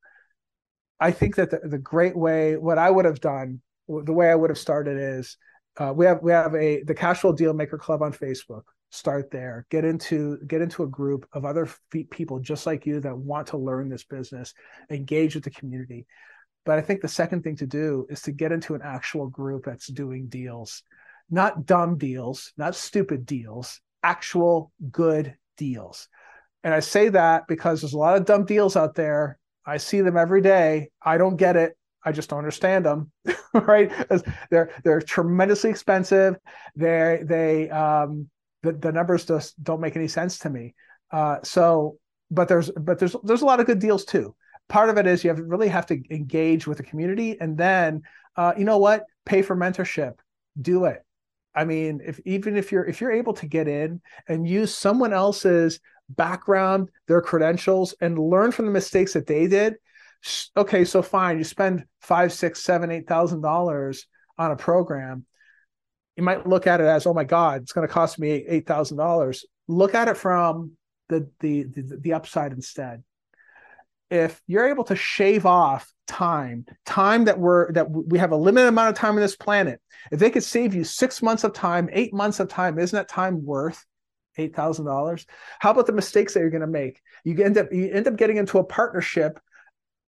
[1.00, 4.36] I think that the, the great way, what I would have done, the way I
[4.36, 5.38] would have started is
[5.78, 8.64] uh, we have we have a the Casual flow deal maker club on Facebook.
[8.92, 9.66] Start there.
[9.72, 11.68] Get into get into a group of other
[12.12, 14.54] people just like you that want to learn this business.
[14.90, 16.06] Engage with the community.
[16.66, 19.66] But I think the second thing to do is to get into an actual group
[19.66, 20.84] that's doing deals,
[21.30, 26.08] not dumb deals, not stupid deals, actual good deals.
[26.64, 30.02] And I say that because there's a lot of dumb deals out there I see
[30.02, 30.90] them every day.
[31.02, 31.78] I don't get it.
[32.06, 33.12] I just don't understand them,
[33.54, 33.92] right?
[34.50, 36.36] They're they're tremendously expensive.
[36.76, 38.30] They they um
[38.64, 40.74] the, the numbers just don't make any sense to me.
[41.12, 41.98] Uh, so,
[42.32, 44.36] but there's but there's there's a lot of good deals too.
[44.70, 48.02] Part of it is you have really have to engage with the community, and then
[48.36, 50.16] uh, you know what, pay for mentorship.
[50.60, 51.04] Do it.
[51.56, 55.14] I mean, if even if you're if you're able to get in and use someone
[55.14, 59.76] else's background, their credentials, and learn from the mistakes that they did.
[60.56, 65.26] Okay, so fine, you spend five, six, seven, eight thousand dollars on a program.
[66.16, 68.66] You might look at it as, oh my God, it's going to cost me eight
[68.66, 69.46] thousand dollars.
[69.68, 70.74] Look at it from
[71.10, 73.04] the, the the the upside instead.
[74.10, 78.68] If you're able to shave off time, time that we're that we have a limited
[78.68, 81.90] amount of time on this planet, if they could save you six months of time,
[81.92, 83.84] eight months of time, isn't that time worth
[84.38, 85.26] eight thousand dollars.
[85.60, 87.02] How about the mistakes that you're going to make?
[87.24, 89.40] You end up you end up getting into a partnership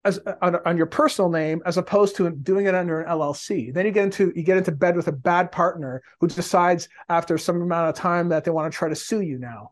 [0.06, 3.74] as on, on, your personal name as opposed to doing it under an LLC.
[3.74, 7.38] Then you get into you get into bed with a bad partner who decides after
[7.38, 9.72] some amount of time that they want to try to sue you now.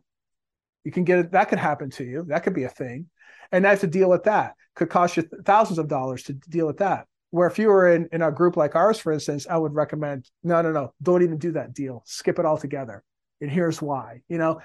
[0.84, 2.26] You can get it that could happen to you.
[2.28, 3.10] That could be a thing.
[3.52, 4.56] And I have to deal with that.
[4.76, 7.06] Could cost you thousands of dollars to deal with that.
[7.30, 10.30] Where if you were in, in a group like ours, for instance, I would recommend
[10.44, 12.04] no, no, no, don't even do that deal.
[12.06, 13.04] Skip it altogether
[13.44, 14.22] and here's why.
[14.28, 14.62] You know,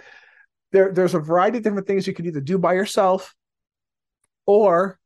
[0.73, 3.35] there, there's a variety of different things you can either do by yourself
[4.47, 4.99] or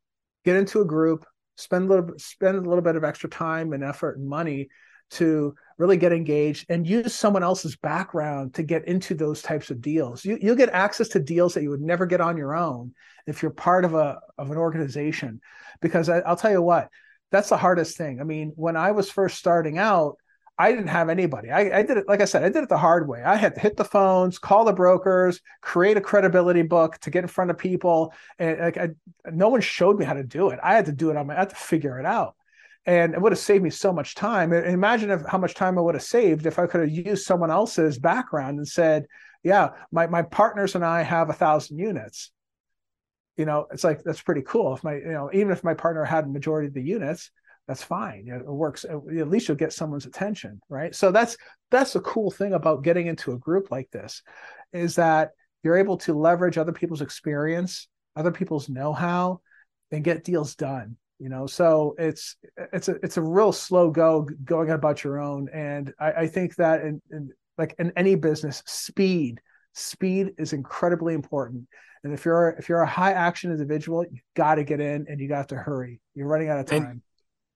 [0.44, 1.24] get into a group,
[1.56, 4.68] spend a little spend a little bit of extra time and effort and money
[5.12, 9.80] to really get engaged and use someone else's background to get into those types of
[9.80, 10.24] deals.
[10.24, 12.94] You, you'll get access to deals that you would never get on your own
[13.26, 15.40] if you're part of a of an organization.
[15.80, 16.88] Because I, I'll tell you what,
[17.30, 18.20] that's the hardest thing.
[18.20, 20.16] I mean, when I was first starting out,
[20.58, 21.50] I didn't have anybody.
[21.50, 23.22] I, I, did it, like I said, I did it the hard way.
[23.22, 27.24] I had to hit the phones, call the brokers, create a credibility book to get
[27.24, 28.12] in front of people.
[28.38, 28.90] And like, I,
[29.30, 30.60] no one showed me how to do it.
[30.62, 32.36] I had to do it on my, I had to figure it out.
[32.84, 34.52] And it would have saved me so much time.
[34.52, 37.24] And imagine if, how much time I would have saved if I could have used
[37.24, 39.06] someone else's background and said,
[39.42, 42.30] yeah, my, my partners and I have a thousand units.
[43.36, 44.74] You know, it's like, that's pretty cool.
[44.74, 47.30] If my, you know, even if my partner had a majority of the units,
[47.72, 48.28] that's fine.
[48.28, 48.84] It works.
[48.84, 50.94] At least you'll get someone's attention, right?
[50.94, 51.38] So that's
[51.70, 54.22] that's the cool thing about getting into a group like this,
[54.74, 55.30] is that
[55.62, 59.40] you're able to leverage other people's experience, other people's know-how,
[59.90, 60.98] and get deals done.
[61.18, 62.36] You know, so it's
[62.74, 66.56] it's a it's a real slow go going about your own, and I, I think
[66.56, 69.40] that in, in like in any business, speed
[69.72, 71.66] speed is incredibly important.
[72.04, 75.18] And if you're if you're a high action individual, you got to get in and
[75.18, 76.02] you got to hurry.
[76.14, 76.84] You're running out of time.
[76.84, 77.02] And-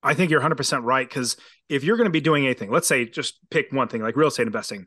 [0.03, 1.37] I think you're 100% right because
[1.69, 4.29] if you're going to be doing anything, let's say just pick one thing like real
[4.29, 4.87] estate investing,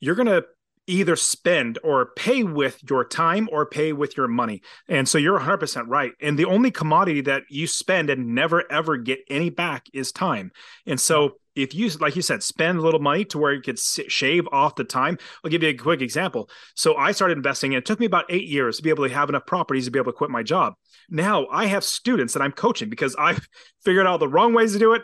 [0.00, 0.44] you're going to
[0.86, 4.62] either spend or pay with your time or pay with your money.
[4.88, 6.12] And so you're 100% right.
[6.20, 10.50] And the only commodity that you spend and never ever get any back is time.
[10.86, 13.78] And so if you like you said spend a little money to where you could
[13.78, 17.78] shave off the time i'll give you a quick example so i started investing and
[17.78, 19.98] it took me about eight years to be able to have enough properties to be
[19.98, 20.74] able to quit my job
[21.08, 23.46] now i have students that i'm coaching because i've
[23.84, 25.02] figured out the wrong ways to do it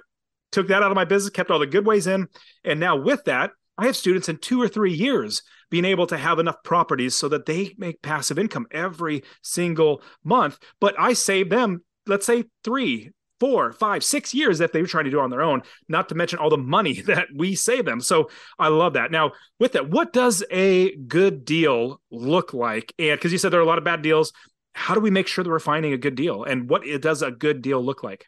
[0.52, 2.28] took that out of my business kept all the good ways in
[2.64, 6.16] and now with that i have students in two or three years being able to
[6.16, 11.50] have enough properties so that they make passive income every single month but i save
[11.50, 15.22] them let's say three four, five, six years if they were trying to do it
[15.22, 18.00] on their own, not to mention all the money that we save them.
[18.00, 19.10] So I love that.
[19.10, 22.92] Now, with that, what does a good deal look like?
[22.98, 24.32] And because you said there are a lot of bad deals,
[24.74, 26.44] how do we make sure that we're finding a good deal?
[26.44, 28.26] And what does a good deal look like?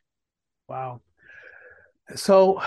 [0.67, 1.03] Wow.
[2.15, 2.63] So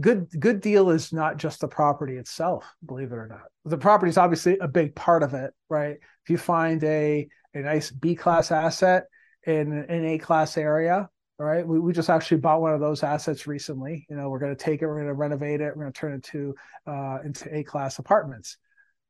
[0.00, 3.48] good good deal is not just the property itself, believe it or not.
[3.64, 5.96] The property is obviously a big part of it, right?
[6.24, 9.06] If you find a a nice B class asset
[9.46, 11.08] in an A class area,
[11.38, 14.06] right We, we just actually bought one of those assets recently.
[14.10, 16.00] You know, we're going to take it, we're going to renovate it, we're going to
[16.00, 16.54] turn it to
[16.86, 18.56] uh, into A class apartments.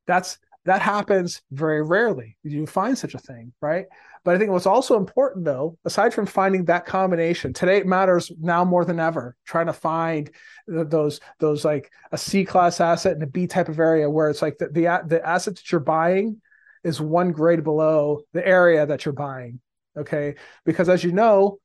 [0.07, 2.37] That's that happens very rarely.
[2.43, 3.87] You find such a thing, right?
[4.25, 8.31] But I think what's also important though, aside from finding that combination, today it matters
[8.39, 10.31] now more than ever, trying to find
[10.67, 14.43] those those like a C class asset in a B type of area where it's
[14.43, 16.41] like the, the the asset that you're buying
[16.85, 19.61] is one grade below the area that you're buying.
[19.97, 20.35] Okay.
[20.65, 21.59] Because as you know,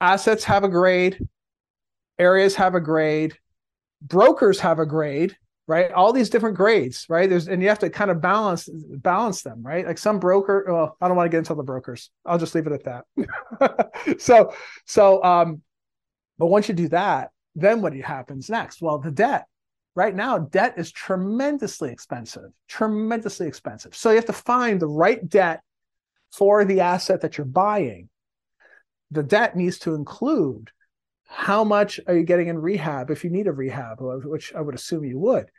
[0.00, 1.18] assets have a grade,
[2.18, 3.36] areas have a grade,
[4.00, 5.90] brokers have a grade, right?
[5.92, 7.28] All these different grades, right?
[7.28, 9.86] There's and you have to kind of balance balance them, right?
[9.86, 12.10] Like some broker, well, I don't want to get into the brokers.
[12.24, 14.18] I'll just leave it at that.
[14.20, 14.52] so
[14.84, 15.62] so um
[16.38, 18.82] but once you do that, then what happens next?
[18.82, 19.46] Well, the debt.
[19.96, 23.94] Right now, debt is tremendously expensive, tremendously expensive.
[23.94, 25.60] So you have to find the right debt
[26.32, 28.08] for the asset that you're buying
[29.14, 30.70] the debt needs to include
[31.26, 34.74] how much are you getting in rehab if you need a rehab, which I would
[34.74, 35.50] assume you would.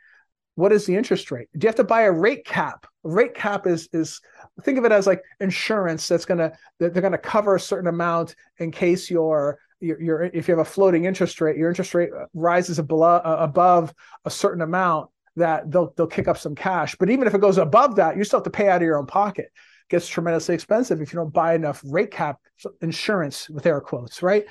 [0.54, 1.48] What is the interest rate?
[1.52, 2.86] Do you have to buy a rate cap?
[3.04, 4.20] A rate cap is is
[4.62, 8.34] think of it as like insurance that's gonna that they're gonna cover a certain amount
[8.58, 12.24] in case your your, if you have a floating interest rate, your interest rate uh,
[12.32, 13.92] rises above, uh, above
[14.24, 16.96] a certain amount that they'll they'll kick up some cash.
[16.96, 18.98] But even if it goes above that, you still have to pay out of your
[18.98, 22.40] own pocket It gets tremendously expensive if you don't buy enough rate cap
[22.80, 24.46] insurance with air quotes, right?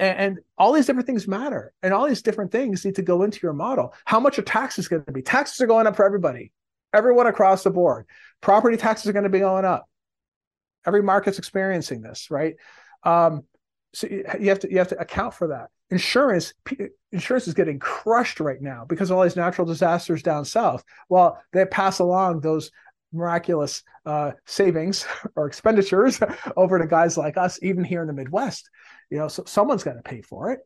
[0.00, 3.22] And, and all these different things matter, and all these different things need to go
[3.22, 3.94] into your model.
[4.06, 5.22] How much are taxes going to be?
[5.22, 6.52] Taxes are going up for everybody,
[6.94, 8.06] everyone across the board.
[8.40, 9.86] Property taxes are going to be going up.
[10.86, 12.56] Every market's experiencing this, right?
[13.04, 13.44] Um,
[13.92, 15.68] so you have to you have to account for that.
[15.90, 16.54] Insurance
[17.12, 20.82] insurance is getting crushed right now because of all these natural disasters down south.
[21.08, 22.70] Well, they pass along those
[23.12, 26.20] miraculous uh, savings or expenditures
[26.56, 28.68] over to guys like us, even here in the Midwest.
[29.10, 30.60] You know, so someone's got to pay for it.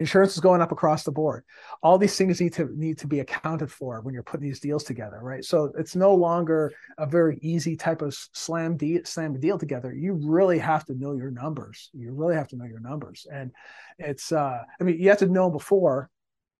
[0.00, 1.42] Insurance is going up across the board.
[1.82, 4.84] All these things need to need to be accounted for when you're putting these deals
[4.84, 5.44] together, right?
[5.44, 9.92] So it's no longer a very easy type of slam deal, slam a deal together.
[9.92, 11.90] You really have to know your numbers.
[11.92, 13.50] You really have to know your numbers, and
[13.98, 14.30] it's.
[14.30, 16.10] uh I mean, you have to know before.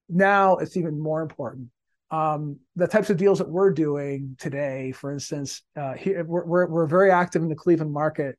[0.09, 1.69] Now it's even more important
[2.11, 6.87] um, the types of deals that we're doing today, for instance, uh, here, we're, we're
[6.87, 8.39] very active in the Cleveland market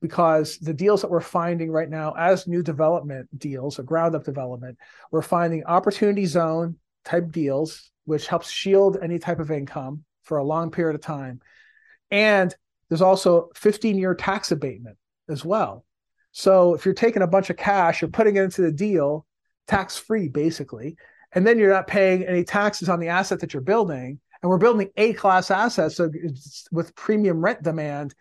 [0.00, 4.24] because the deals that we're finding right now as new development deals or ground up
[4.24, 4.78] development,
[5.10, 10.44] we're finding opportunity zone type deals, which helps shield any type of income for a
[10.44, 11.40] long period of time.
[12.10, 12.54] And
[12.88, 14.96] there's also 15 year tax abatement
[15.28, 15.84] as well.
[16.32, 19.26] So if you're taking a bunch of cash, you're putting it into the deal
[19.66, 20.96] tax free basically
[21.32, 24.20] and then you're not paying any taxes on the asset that you're building.
[24.42, 26.10] And we're building a class assets so
[26.72, 28.14] with premium rent demand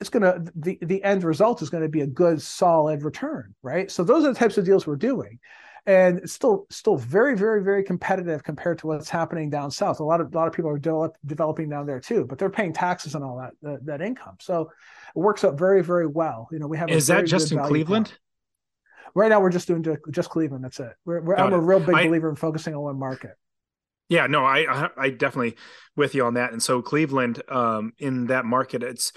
[0.00, 3.54] it's going to the, the end result is going to be a good solid return
[3.62, 3.90] right?
[3.90, 5.38] So those are the types of deals we're doing.
[5.86, 9.98] And it's still still very very very competitive compared to what's happening down south.
[9.98, 12.48] A lot of a lot of people are develop, developing down there too but they're
[12.48, 14.36] paying taxes on all that, that, that income.
[14.40, 14.70] So
[15.16, 16.48] it works out very very well.
[16.52, 18.12] You know we have is that just in cleveland
[19.14, 20.64] Right now, we're just doing just Cleveland.
[20.64, 20.92] That's it.
[21.04, 21.56] We're, we're I'm it.
[21.56, 23.32] a real big I, believer in focusing on one market.
[24.08, 25.56] Yeah, no, I I definitely
[25.96, 26.52] with you on that.
[26.52, 29.12] And so Cleveland, um, in that market, it's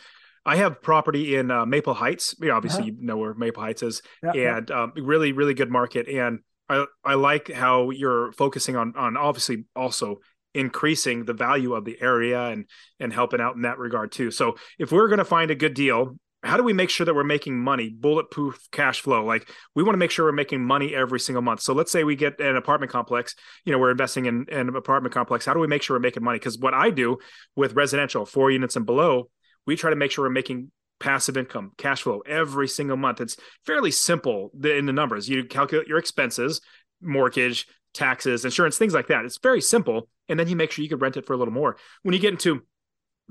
[0.46, 2.36] I have property in uh, Maple Heights.
[2.42, 2.92] Obviously, uh-huh.
[3.00, 4.84] you know where Maple Heights is, yeah, and yeah.
[4.84, 6.08] Um, really, really good market.
[6.08, 6.40] And
[6.70, 10.20] I I like how you're focusing on on obviously also
[10.54, 12.66] increasing the value of the area and
[13.00, 14.32] and helping out in that regard too.
[14.32, 17.16] So if we're going to find a good deal, how do we make sure that
[17.16, 17.90] we're making money?
[17.90, 19.24] Bulletproof cash flow.
[19.24, 21.62] Like we want to make sure we're making money every single month.
[21.62, 23.36] So let's say we get an apartment complex
[23.66, 25.46] you know we're investing in, in an apartment complex.
[25.46, 26.40] How do we make sure we're making money?
[26.40, 27.18] Because what i do
[27.56, 29.30] with residential four units and below
[29.66, 33.22] we try to make sure we're making passive income cash flow every single month.
[33.22, 35.30] It's fairly simple in the numbers.
[35.30, 36.62] You calculate your expenses
[37.02, 39.26] mortgage taxes insurance things like that.
[39.26, 41.54] It's very simple and then you make sure you can rent it for a little
[41.54, 41.78] more.
[42.04, 42.64] When you get into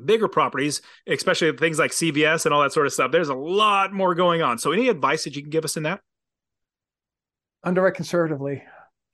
[0.03, 3.93] bigger properties, especially things like CVS and all that sort of stuff, there's a lot
[3.93, 4.59] more going on.
[4.59, 6.01] So, any advice that you can give us in that?
[7.65, 8.63] Underwrite conservatively.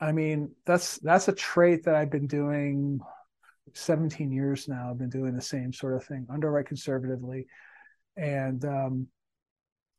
[0.00, 3.00] I mean, that's that's a trait that I've been doing
[3.74, 4.90] 17 years now.
[4.90, 6.26] I've been doing the same sort of thing.
[6.30, 7.46] Underwrite conservatively,
[8.16, 9.08] and um,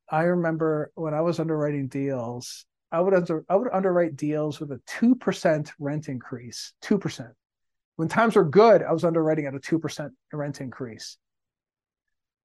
[0.10, 4.72] I remember when I was underwriting deals, I would under I would underwrite deals with
[4.72, 7.34] a two percent rent increase, two percent
[8.00, 11.18] when times were good, I was underwriting at a 2% rent increase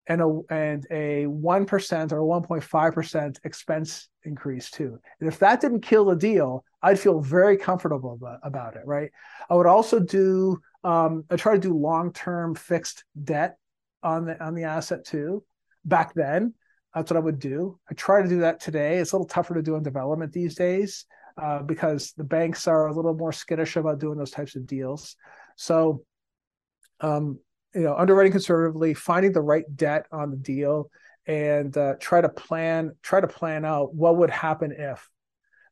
[0.08, 4.98] and a and a 1% or 1.5% expense increase too.
[5.20, 9.12] And if that didn't kill the deal, I'd feel very comfortable about, it, right?
[9.48, 13.56] I would also do um, I try to do long-term fixed debt
[14.02, 15.44] on the on the asset too.
[15.84, 16.54] Back then,
[16.96, 17.78] that's what I would do.
[17.88, 18.96] I try to do that today.
[18.96, 21.06] It's a little tougher to do in development these days
[21.40, 25.16] uh, because the banks are a little more skittish about doing those types of deals.
[25.56, 26.04] So,
[27.00, 27.38] um,
[27.74, 30.90] you know, underwriting conservatively, finding the right debt on the deal,
[31.26, 35.08] and uh, try to plan try to plan out what would happen if,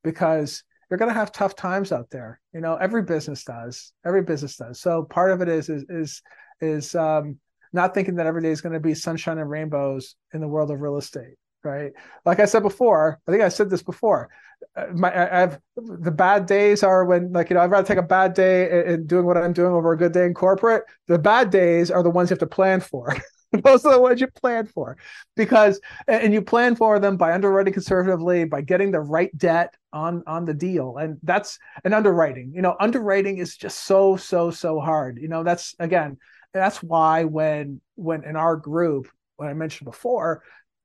[0.02, 2.40] because you're going to have tough times out there.
[2.52, 3.92] You know, every business does.
[4.04, 4.80] Every business does.
[4.80, 6.22] So part of it is is is
[6.60, 7.38] is um,
[7.72, 10.70] not thinking that every day is going to be sunshine and rainbows in the world
[10.70, 11.92] of real estate right?
[12.24, 14.30] Like I said before, I think I said this before.
[14.76, 17.98] Uh, my, I have the bad days are when, like, you know, I'd rather take
[17.98, 20.84] a bad day and doing what I'm doing over a good day in corporate.
[21.08, 23.16] The bad days are the ones you have to plan for.
[23.64, 24.96] Those are the ones you plan for
[25.36, 30.22] because, and you plan for them by underwriting conservatively, by getting the right debt on
[30.26, 32.52] on the deal, and that's an underwriting.
[32.54, 35.18] You know, underwriting is just so so so hard.
[35.20, 36.16] You know, that's again,
[36.54, 40.42] that's why when when in our group, when I mentioned before,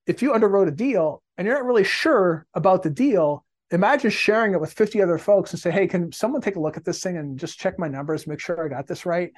[0.08, 4.54] if you underwrote a deal and you're not really sure about the deal, imagine sharing
[4.54, 7.02] it with 50 other folks and say, hey, can someone take a look at this
[7.02, 9.32] thing and just check my numbers, make sure I got this right?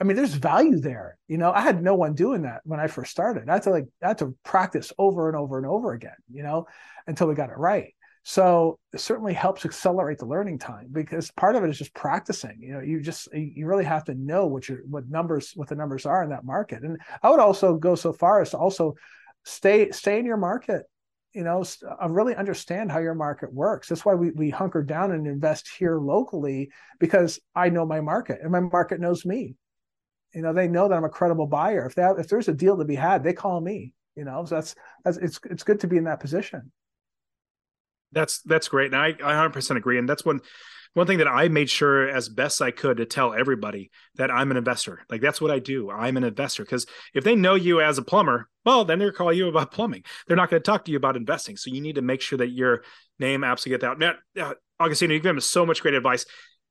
[0.00, 1.18] I mean, there's value there.
[1.28, 3.48] You know, I had no one doing that when I first started.
[3.48, 6.42] I had to like I had to practice over and over and over again, you
[6.42, 6.66] know,
[7.06, 7.94] until we got it right.
[8.22, 12.58] So it certainly helps accelerate the learning time because part of it is just practicing.
[12.60, 15.74] You know, you just you really have to know what your what numbers what the
[15.74, 16.82] numbers are in that market.
[16.82, 18.94] And I would also go so far as to also
[19.44, 20.84] stay stay in your market
[21.32, 21.64] you know
[22.02, 23.88] uh, really understand how your market works.
[23.88, 28.40] That's why we, we hunker down and invest here locally because i know my market
[28.42, 29.54] and my market knows me.
[30.34, 31.86] You know they know that i'm a credible buyer.
[31.86, 34.56] If that if there's a deal to be had they call me you know so
[34.56, 34.74] that's
[35.04, 36.72] that's it's it's good to be in that position.
[38.12, 38.92] That's that's great.
[38.92, 39.98] And i, I 100% agree.
[39.98, 40.40] And that's when
[40.94, 44.50] one thing that I made sure as best I could to tell everybody that I'm
[44.50, 45.02] an investor.
[45.08, 45.90] Like that's what I do.
[45.90, 49.38] I'm an investor because if they know you as a plumber, well, then they're calling
[49.38, 50.02] you about plumbing.
[50.26, 51.56] They're not going to talk to you about investing.
[51.56, 52.82] So you need to make sure that your
[53.18, 53.98] name absolutely gets out.
[53.98, 56.26] Now, uh, Agostino, you've given us so much great advice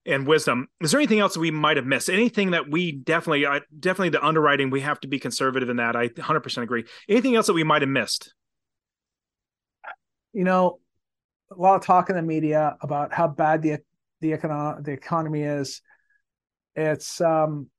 [0.05, 0.67] and wisdom.
[0.82, 2.09] Is there anything else that we might have missed?
[2.09, 5.95] Anything that we definitely, uh, definitely the underwriting, we have to be conservative in that.
[5.95, 6.86] I 100% agree.
[7.07, 8.34] Anything else that we might have missed?
[10.34, 10.80] You know,
[11.51, 13.80] a lot of talk in the media about how bad the
[14.22, 15.82] the economic the economy is.
[16.76, 17.70] It's um,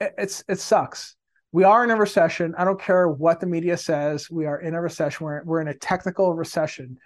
[0.00, 1.16] it, it's it sucks.
[1.50, 2.54] We are in a recession.
[2.58, 4.30] I don't care what the media says.
[4.30, 5.24] We are in a recession.
[5.24, 6.98] We're we're in a technical recession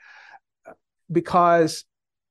[1.10, 1.84] because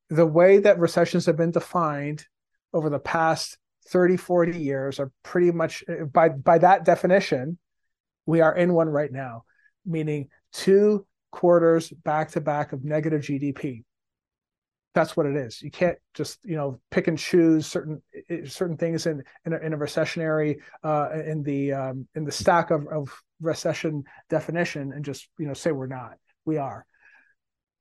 [0.10, 2.26] the way that recessions have been defined
[2.74, 3.58] over the past
[3.88, 7.58] 30 40 years are pretty much by by that definition
[8.26, 9.44] we are in one right now
[9.86, 13.84] meaning two quarters back to back of negative gdp
[14.94, 15.62] that's what it is.
[15.62, 18.02] You can't just you know pick and choose certain
[18.46, 22.72] certain things in in a, in a recessionary uh, in the um, in the stack
[22.72, 26.14] of, of recession definition and just you know say we're not.
[26.46, 26.86] We are.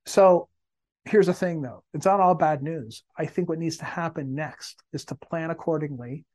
[0.05, 0.49] So
[1.05, 4.35] here's the thing though it's not all bad news i think what needs to happen
[4.35, 6.25] next is to plan accordingly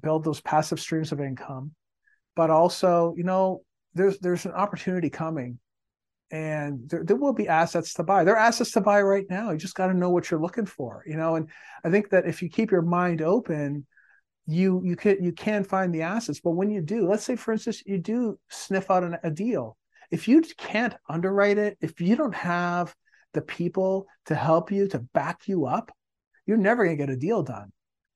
[0.00, 1.72] build those passive streams of income
[2.36, 3.62] but also you know
[3.94, 5.58] there's there's an opportunity coming
[6.32, 8.24] and there, there will be assets to buy.
[8.24, 9.50] There are assets to buy right now.
[9.50, 11.36] You just got to know what you're looking for, you know.
[11.36, 11.50] And
[11.84, 13.86] I think that if you keep your mind open,
[14.46, 16.40] you you can you can find the assets.
[16.40, 19.76] But when you do, let's say for instance, you do sniff out an, a deal.
[20.10, 22.94] If you can't underwrite it, if you don't have
[23.34, 25.92] the people to help you to back you up,
[26.46, 27.72] you're never going to get a deal done.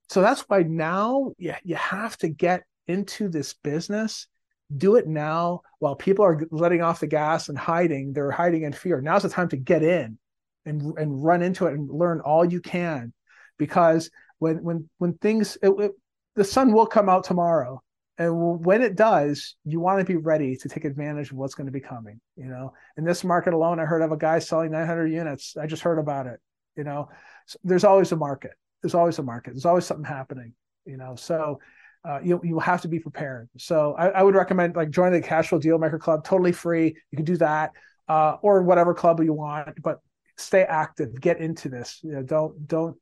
[0.09, 4.27] So that's why now you, you have to get into this business
[4.75, 8.13] do it now while people are letting off the gas and hiding.
[8.13, 9.01] They're hiding in fear.
[9.01, 10.19] Now's the time to get in
[10.65, 13.13] and and run into it and learn all you can,
[13.59, 15.93] because when when when things it, it,
[16.35, 17.83] the sun will come out tomorrow,
[18.19, 21.67] and when it does, you want to be ready to take advantage of what's going
[21.67, 22.21] to be coming.
[22.37, 25.57] You know, in this market alone, I heard of a guy selling 900 units.
[25.57, 26.41] I just heard about it.
[26.77, 27.09] You know,
[27.47, 28.53] so there's always a market.
[28.83, 29.53] There's always a market.
[29.53, 30.53] There's always something happening.
[30.85, 31.61] You know, so
[32.07, 33.49] uh, you you have to be prepared.
[33.59, 36.97] So I, I, would recommend like joining the Cashflow Deal Maker Club, totally free.
[37.11, 37.73] You can do that,
[38.09, 40.01] uh, or whatever club you want, but
[40.37, 41.21] stay active.
[41.21, 41.99] Get into this.
[42.03, 42.97] You know, don't don't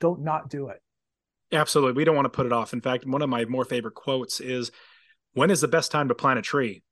[0.00, 0.82] don't not do it.
[1.52, 2.72] Absolutely, we don't want to put it off.
[2.72, 4.72] In fact, one of my more favorite quotes is,
[5.34, 6.82] "When is the best time to plant a tree?"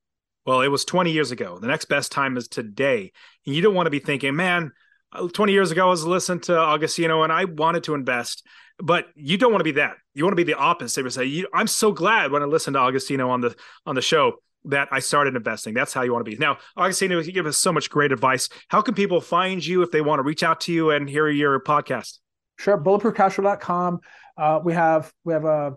[0.44, 1.58] Well, it was 20 years ago.
[1.58, 3.10] The next best time is today.
[3.44, 4.70] And you don't want to be thinking, man,
[5.10, 8.46] uh, 20 years ago, I was listening to Agostino and I wanted to invest.
[8.78, 9.96] But you don't want to be that.
[10.14, 11.02] You want to be the opposite.
[11.02, 13.54] You say, I'm so glad when I listened to Agostino on the
[13.86, 14.34] on the show
[14.66, 15.74] that I started investing.
[15.74, 16.36] That's how you want to be.
[16.36, 18.48] Now, Agostino, you give us so much great advice.
[18.68, 21.28] How can people find you if they want to reach out to you and hear
[21.28, 22.18] your podcast?
[22.58, 22.78] Sure.
[22.78, 24.00] Bulletproofcashflow.com.
[24.36, 25.70] Uh, we have we have a uh,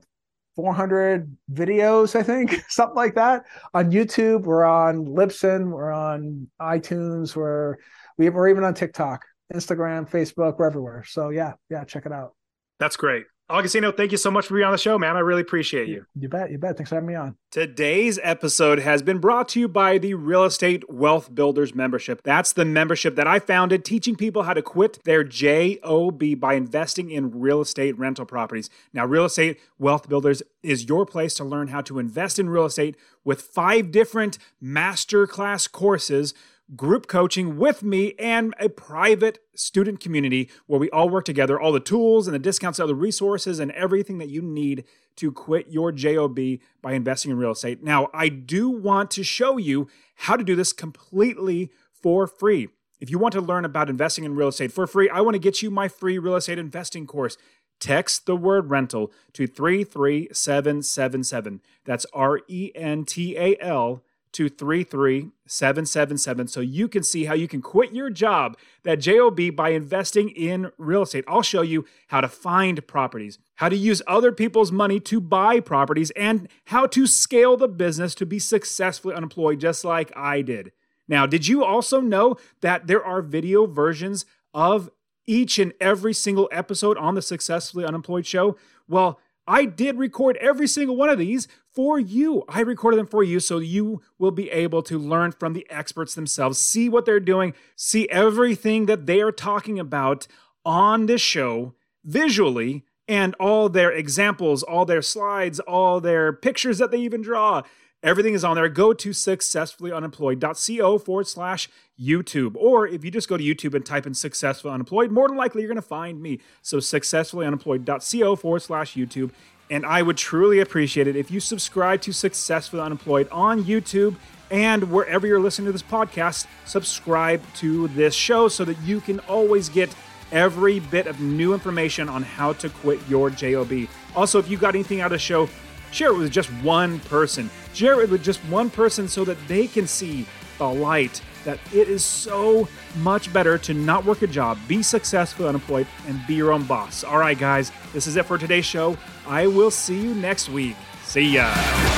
[0.56, 4.42] 400 videos, I think, something like that on YouTube.
[4.42, 5.70] We're on Libsyn.
[5.70, 7.36] We're on iTunes.
[7.36, 7.78] We're
[8.18, 9.24] we, we're even on TikTok,
[9.54, 10.58] Instagram, Facebook.
[10.58, 11.06] We're everywhere.
[11.08, 12.34] So yeah, yeah, check it out.
[12.80, 13.26] That's great.
[13.52, 15.18] Agostino, thank you so much for being on the show, man.
[15.18, 16.06] I really appreciate you.
[16.16, 16.52] You bet.
[16.52, 16.78] You bet.
[16.78, 17.36] Thanks for having me on.
[17.50, 22.22] Today's episode has been brought to you by the Real Estate Wealth Builders membership.
[22.22, 27.10] That's the membership that I founded, teaching people how to quit their JOB by investing
[27.10, 28.70] in real estate rental properties.
[28.94, 32.66] Now, Real Estate Wealth Builders is your place to learn how to invest in real
[32.66, 36.36] estate with five different masterclass courses
[36.76, 41.72] group coaching with me and a private student community where we all work together, all
[41.72, 44.84] the tools and the discounts, all the resources and everything that you need
[45.16, 46.40] to quit your JOB
[46.82, 47.84] by investing in real estate.
[47.84, 52.70] Now, I do want to show you how to do this completely for free.
[53.00, 55.40] If you want to learn about investing in real estate for free, I want to
[55.40, 57.38] get you my free real estate investing course.
[57.80, 61.62] Text the word rental to 33777.
[61.86, 64.04] That's R E N T A L
[64.34, 69.70] to 33777 so you can see how you can quit your job, that JOB, by
[69.70, 71.26] investing in real estate.
[71.28, 75.60] I'll show you how to find properties, how to use other people's money to buy
[75.60, 80.72] properties, and how to scale the business to be successfully unemployed, just like I did.
[81.08, 84.90] Now, did you also know that there are video versions of
[85.26, 88.58] each and every single episode on the Successfully Unemployed show?
[88.88, 91.48] Well, I did record every single one of these
[91.80, 92.44] for you.
[92.50, 96.14] I recorded them for you so you will be able to learn from the experts
[96.14, 100.28] themselves, see what they're doing, see everything that they are talking about
[100.66, 101.74] on this show
[102.04, 107.62] visually, and all their examples, all their slides, all their pictures that they even draw.
[108.04, 108.68] Everything is on there.
[108.68, 112.58] Go to successfullyunemployed.co forward slash YouTube.
[112.58, 115.62] Or if you just go to YouTube and type in successfully unemployed, more than likely
[115.62, 116.42] you're going to find me.
[116.62, 119.32] So successfullyunemployed.co forward slash YouTube.
[119.70, 124.16] And I would truly appreciate it if you subscribe to Successfully Unemployed on YouTube
[124.52, 129.20] and wherever you're listening to this podcast, subscribe to this show so that you can
[129.22, 129.94] always get
[130.32, 133.88] every bit of new information on how to quit your JOB.
[134.16, 135.48] Also, if you got anything out of the show,
[135.92, 137.50] Share it with just one person.
[137.74, 140.26] Share it with just one person so that they can see
[140.58, 142.68] the light that it is so
[142.98, 147.04] much better to not work a job, be successful unemployed, and be your own boss.
[147.04, 148.98] All right, guys, this is it for today's show.
[149.28, 150.76] I will see you next week.
[151.04, 151.89] See ya.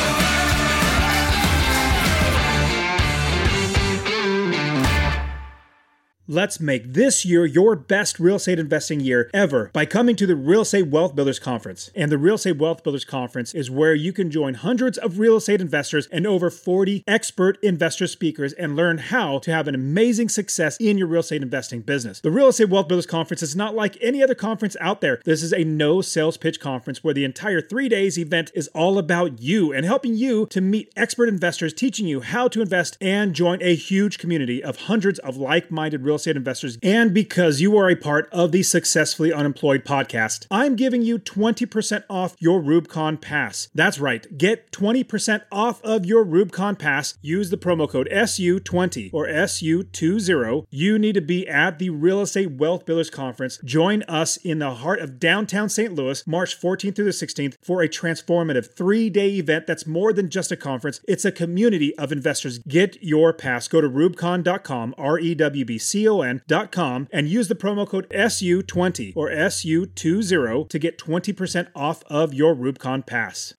[6.31, 10.37] Let's make this year your best real estate investing year ever by coming to the
[10.37, 11.91] Real Estate Wealth Builders Conference.
[11.93, 15.35] And the Real Estate Wealth Builders Conference is where you can join hundreds of real
[15.35, 20.29] estate investors and over 40 expert investor speakers and learn how to have an amazing
[20.29, 22.21] success in your real estate investing business.
[22.21, 25.21] The Real Estate Wealth Builders Conference is not like any other conference out there.
[25.25, 28.97] This is a no sales pitch conference where the entire three days event is all
[28.97, 33.33] about you and helping you to meet expert investors, teaching you how to invest and
[33.33, 37.77] join a huge community of hundreds of like minded real estate investors, and because you
[37.77, 43.19] are a part of the Successfully Unemployed podcast, I'm giving you 20% off your REWBCON
[43.19, 43.69] Pass.
[43.73, 47.17] That's right, get 20% off of your REWBCON Pass.
[47.21, 50.65] Use the promo code SU20 or SU20.
[50.69, 53.59] You need to be at the Real Estate Wealth Builders Conference.
[53.65, 55.93] Join us in the heart of downtown St.
[55.93, 60.29] Louis, March 14th through the 16th, for a transformative three day event that's more than
[60.29, 62.59] just a conference, it's a community of investors.
[62.59, 63.67] Get your pass.
[63.67, 68.09] Go to rewbcon.com, R E W B C O con.com and use the promo code
[68.09, 73.49] SU20 or SU20 to get 20% off of your REWBCON Pass.